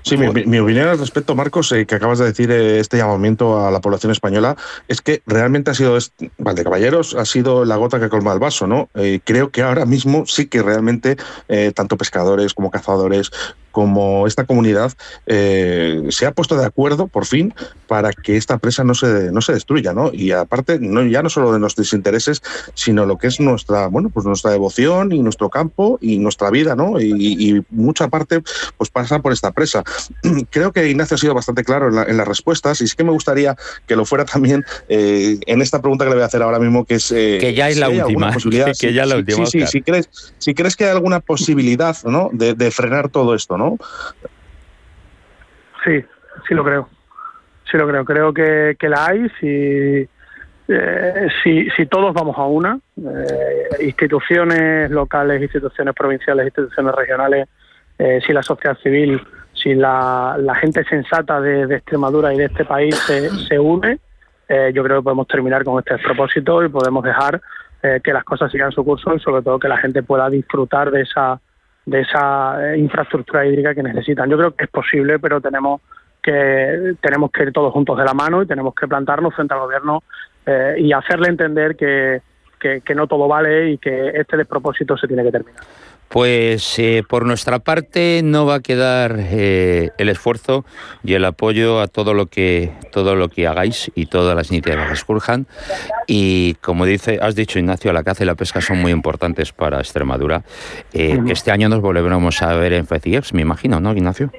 Sí, 0.02 0.18
mi, 0.18 0.58
opinión 0.58 0.88
al 0.88 0.98
respecto, 0.98 1.36
Marcos, 1.36 1.72
eh, 1.72 1.86
que 1.86 1.94
acabas 1.94 2.18
de 2.18 2.26
decir 2.26 2.50
eh, 2.50 2.80
este 2.80 2.98
llamamiento 2.98 3.64
a 3.64 3.70
la 3.70 3.80
población 3.80 4.12
española, 4.12 4.56
es 4.88 5.02
que 5.02 5.22
realmente 5.28 5.70
ha 5.70 5.76
sido, 5.76 6.00
Valdecaballeros 6.40 7.14
ha 7.14 7.26
sido 7.26 7.64
la 7.64 7.76
gota 7.76 8.00
que 8.00 8.10
colma 8.10 8.34
el 8.34 8.40
vaso, 8.40 8.66
¿no? 8.66 8.90
creo 9.24 9.52
que 9.52 9.62
ahora 9.62 9.86
mismo 9.86 10.26
sí 10.26 10.48
que 10.48 10.64
realmente 10.64 11.18
tanto 11.76 11.98
pescadores 11.98 12.54
como 12.54 12.72
cazadores 12.72 13.32
como 13.74 14.28
esta 14.28 14.46
comunidad 14.46 14.94
eh, 15.26 16.04
se 16.10 16.28
ha 16.28 16.32
puesto 16.32 16.56
de 16.56 16.66
acuerdo 16.66 17.08
por 17.08 17.26
fin 17.26 17.54
para 17.88 18.14
que 18.14 18.38
esta 18.38 18.60
presa 18.60 18.84
no 18.84 18.94
se, 18.94 19.32
no 19.32 19.42
se 19.42 19.54
destruya, 19.54 19.94
¿no? 19.94 20.12
Y 20.14 20.32
aparte, 20.32 20.80
no, 20.80 21.04
ya 21.06 21.24
no 21.24 21.30
solo 21.30 21.52
de 21.52 21.60
nuestros 21.60 21.92
intereses, 21.94 22.42
sino 22.76 23.06
lo 23.06 23.18
que 23.18 23.28
es 23.28 23.40
nuestra, 23.40 23.88
bueno, 23.88 24.10
pues 24.10 24.26
nuestra 24.26 24.52
devoción 24.52 25.12
y 25.12 25.24
nuestro 25.24 25.50
campo 25.50 25.98
y 26.02 26.20
nuestra 26.20 26.52
vida, 26.52 26.76
¿no? 26.76 27.02
Y, 27.02 27.64
mucha 27.70 28.08
parte 28.08 28.42
pues 28.78 28.90
pasa 28.90 29.20
por 29.20 29.34
esta 29.34 29.52
presa. 29.52 29.84
Creo 30.52 30.72
que 30.72 30.88
Ignacio 30.88 31.16
ha 31.16 31.18
sido 31.18 31.34
bastante 31.34 31.64
claro 31.64 31.88
en, 32.08 32.18
las 32.18 32.28
respuestas 32.28 32.80
y 32.82 32.88
sí 32.88 32.96
que 32.96 33.04
me 33.04 33.12
gustaría 33.12 33.56
que 33.88 33.96
lo 33.96 34.06
fuera 34.06 34.26
también 34.26 34.64
eh, 34.88 35.40
en 35.48 35.62
esta 35.62 35.82
pregunta 35.82 36.06
que 36.06 36.10
le 36.10 36.16
voy 36.16 36.24
a 36.24 36.28
hacer 36.28 36.44
ahora 36.44 36.60
mismo, 36.60 36.86
que 36.86 36.96
es... 36.96 37.12
Eh, 37.12 37.40
que 37.40 37.54
ya 37.54 37.70
es 37.70 37.78
la 37.78 37.90
última. 37.90 38.36
Que, 38.80 38.94
ya 38.94 39.06
la 39.06 39.18
última. 39.18 39.46
Sí, 39.46 39.62
sí, 39.62 39.68
si 39.68 39.82
crees, 39.82 40.10
si 40.38 40.54
crees 40.54 40.76
que 40.76 40.86
hay 40.86 40.92
alguna 40.92 41.20
posibilidad, 41.20 41.98
¿no? 42.04 42.30
De, 42.32 42.54
de 42.54 42.72
frenar 42.72 43.10
todo 43.10 43.34
esto, 43.34 43.58
¿no? 43.58 43.63
Sí, 45.84 46.04
sí 46.48 46.54
lo 46.54 46.64
creo. 46.64 46.90
Sí 47.70 47.78
lo 47.78 47.88
creo. 47.88 48.06
Creo 48.06 48.34
que, 48.34 48.90
la 48.90 49.06
hay 49.08 49.30
si, 49.40 50.08
eh, 50.68 51.28
si, 51.44 51.70
si, 51.72 51.86
todos 51.86 52.14
vamos 52.14 52.38
a 52.38 52.46
una, 52.46 52.80
eh, 52.98 53.86
instituciones 53.86 54.90
locales, 54.92 55.42
instituciones 55.42 55.94
provinciales, 55.94 56.46
instituciones 56.46 56.96
regionales, 56.96 57.48
eh, 57.98 58.20
si 58.26 58.34
la 58.34 58.44
sociedad 58.44 58.78
civil, 58.80 59.22
si 59.54 59.74
la, 59.76 60.38
gente 60.60 60.84
sensata 60.86 61.40
de, 61.42 61.76
Extremadura 61.76 62.34
y 62.34 62.38
de 62.38 62.46
este 62.46 62.66
país 62.66 62.96
se, 62.96 63.30
se 63.30 63.60
une, 63.60 64.00
yo 64.72 64.84
creo 64.84 65.00
que 65.00 65.04
podemos 65.04 65.28
terminar 65.28 65.64
con 65.64 65.80
este 65.80 65.98
propósito 65.98 66.64
y 66.64 66.70
podemos 66.70 67.04
dejar 67.04 67.42
que 67.82 68.14
las 68.14 68.24
cosas 68.24 68.52
sigan 68.52 68.72
su 68.72 68.84
curso 68.86 69.16
y 69.16 69.20
sobre 69.20 69.42
todo 69.42 69.58
que 69.58 69.68
la 69.68 69.78
gente 69.78 70.04
pueda 70.04 70.30
disfrutar 70.30 70.92
de 70.92 71.02
esa 71.02 71.42
de 71.86 72.02
esa 72.02 72.74
eh, 72.74 72.78
infraestructura 72.78 73.46
hídrica 73.46 73.76
que 73.76 73.84
necesitan. 73.84 74.30
Yo 74.30 74.38
creo 74.38 74.56
que 74.56 74.66
es 74.66 74.70
posible, 74.70 75.20
pero 75.20 75.42
tenemos 75.42 75.82
que 76.22 76.96
tenemos 77.02 77.32
que 77.32 77.44
ir 77.44 77.52
todos 77.52 77.74
juntos 77.74 77.98
de 77.98 78.06
la 78.06 78.14
mano 78.14 78.42
y 78.42 78.48
tenemos 78.48 78.74
que 78.74 78.88
plantarnos 78.88 79.36
frente 79.36 79.54
al 79.54 79.60
gobierno 79.60 80.04
eh, 80.46 80.76
y 80.80 80.94
hacerle 80.94 81.28
entender 81.28 81.76
que, 81.76 82.22
que, 82.60 82.96
no 82.96 83.08
todo 83.08 83.28
vale 83.28 83.72
y 83.72 83.78
que 83.78 84.10
este 84.10 84.38
despropósito 84.38 84.96
se 84.96 85.08
tiene 85.08 85.24
que 85.24 85.32
terminar. 85.32 85.64
Pues 86.14 86.78
eh, 86.78 87.02
por 87.10 87.26
nuestra 87.26 87.58
parte 87.58 88.22
no 88.24 88.46
va 88.46 88.56
a 88.56 88.60
quedar 88.60 89.16
eh, 89.18 89.90
el 89.98 90.10
esfuerzo 90.10 90.64
y 91.04 91.16
el 91.16 91.26
apoyo 91.26 91.82
a 91.82 91.88
todo 91.88 92.14
lo 92.14 92.28
que 92.28 92.72
todo 92.92 93.16
lo 93.16 93.30
que 93.30 93.48
hagáis 93.48 93.92
y 93.96 94.06
todas 94.06 94.36
las 94.36 94.52
iniciativas 94.52 94.92
que 94.92 94.96
surjan. 94.96 95.48
Y 96.06 96.54
como 96.62 96.86
dice, 96.86 97.18
has 97.20 97.34
dicho 97.34 97.58
Ignacio, 97.58 97.92
la 97.94 98.04
caza 98.04 98.22
y 98.22 98.28
la 98.28 98.36
pesca 98.36 98.62
son 98.62 98.80
muy 98.80 98.92
importantes 98.92 99.54
para 99.54 99.80
Extremadura. 99.80 100.44
Eh, 100.94 101.20
este 101.30 101.50
año 101.50 101.68
nos 101.68 101.82
volveremos 101.82 102.44
a 102.44 102.54
ver 102.54 102.74
en 102.74 102.86
FECIEX, 102.86 103.34
me 103.34 103.42
imagino, 103.42 103.80
¿no, 103.80 103.92
Ignacio? 103.92 104.32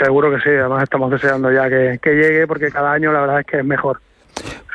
Seguro 0.00 0.30
que 0.30 0.38
sí, 0.38 0.50
además 0.50 0.84
estamos 0.84 1.10
deseando 1.10 1.50
ya 1.50 1.68
que 1.68 2.14
llegue 2.14 2.46
porque 2.46 2.70
cada 2.70 2.92
año 2.92 3.12
la 3.12 3.22
verdad 3.22 3.40
es 3.40 3.46
que 3.46 3.58
es 3.58 3.64
mejor. 3.64 3.98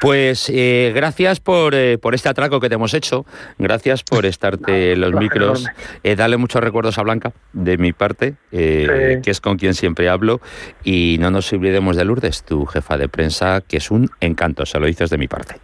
Pues 0.01 0.49
eh, 0.49 0.93
gracias 0.95 1.39
por, 1.39 1.75
eh, 1.75 1.97
por, 1.97 2.15
este 2.15 2.29
atraco 2.29 2.59
que 2.59 2.69
te 2.69 2.75
hemos 2.75 2.93
hecho, 2.93 3.25
gracias 3.57 4.03
por 4.03 4.25
estarte 4.25 4.93
en 4.93 5.01
los 5.01 5.13
micros. 5.13 5.65
Eh, 6.03 6.15
dale 6.15 6.37
muchos 6.37 6.63
recuerdos 6.63 6.97
a 6.97 7.03
Blanca, 7.03 7.33
de 7.51 7.77
mi 7.77 7.91
parte, 7.91 8.35
que 8.51 9.21
es 9.25 9.41
con 9.41 9.57
quien 9.57 9.73
siempre 9.73 10.07
hablo. 10.07 10.39
Y 10.83 11.17
no 11.19 11.31
nos 11.31 11.51
olvidemos 11.51 11.97
de 11.97 12.05
Lourdes, 12.05 12.43
tu 12.43 12.65
jefa 12.65 12.97
de 12.97 13.09
prensa, 13.09 13.61
que 13.61 13.77
es 13.77 13.91
un 13.91 14.09
encanto, 14.21 14.65
se 14.65 14.79
lo 14.79 14.85
dices 14.85 15.09
de 15.09 15.17
mi 15.17 15.27
parte. 15.27 15.55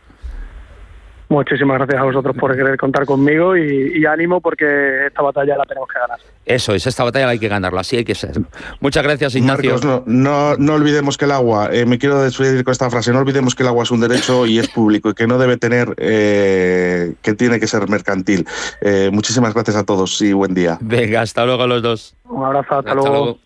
Muchísimas 1.28 1.78
gracias 1.78 2.00
a 2.00 2.04
vosotros 2.04 2.36
por 2.38 2.56
querer 2.56 2.78
contar 2.78 3.06
conmigo 3.06 3.58
y, 3.58 4.06
ánimo 4.06 4.42
porque 4.42 5.08
esta 5.08 5.24
batalla 5.24 5.58
la 5.58 5.64
tenemos 5.66 5.90
que 5.90 6.00
ganar. 6.00 6.20
Eso 6.46 6.76
es, 6.76 6.86
esta 6.86 7.04
batalla 7.04 7.30
hay 7.30 7.40
que 7.40 7.48
ganarla, 7.48 7.82
así 7.82 7.98
hay 7.98 8.06
que 8.06 8.14
ser. 8.14 8.34
Muchas 8.80 9.04
gracias, 9.04 9.36
Ignacio. 9.36 10.04
no, 10.06 10.56
no, 10.58 10.74
olvidemos 10.74 11.18
que 11.18 11.26
el 11.26 11.32
agua, 11.32 11.70
eh, 11.72 11.86
me 11.86 11.98
quiero 11.98 12.22
despedir 12.22 12.64
con 12.64 12.72
esta 12.72 12.90
frase, 12.92 13.12
no 13.12 13.20
olvidemos 13.20 13.56
que 13.56 13.64
el 13.64 13.70
agua 13.70 13.84
es 13.84 13.92
un 13.92 14.02
derecho 14.02 14.46
y 14.46 14.60
es 14.60 14.70
público 14.70 15.10
y 15.10 15.14
que 15.16 15.26
no 15.26 15.40
debe 15.40 15.58
tener, 15.58 15.96
eh, 15.98 17.16
que 17.24 17.34
tiene 17.34 17.60
que 17.60 17.66
ser 17.66 17.90
mercantil. 17.90 18.46
Eh, 18.82 19.10
muchísimas 19.12 19.54
gracias 19.54 19.78
a 19.78 19.84
todos 19.84 20.22
y 20.22 20.34
buen 20.34 20.54
día. 20.54 20.78
Venga, 20.82 21.22
hasta 21.22 21.46
luego 21.46 21.64
a 21.64 21.68
los 21.68 21.82
dos. 21.82 22.16
Un 22.26 22.44
abrazo, 22.44 22.76
hasta, 22.76 22.94
luego. 22.94 23.40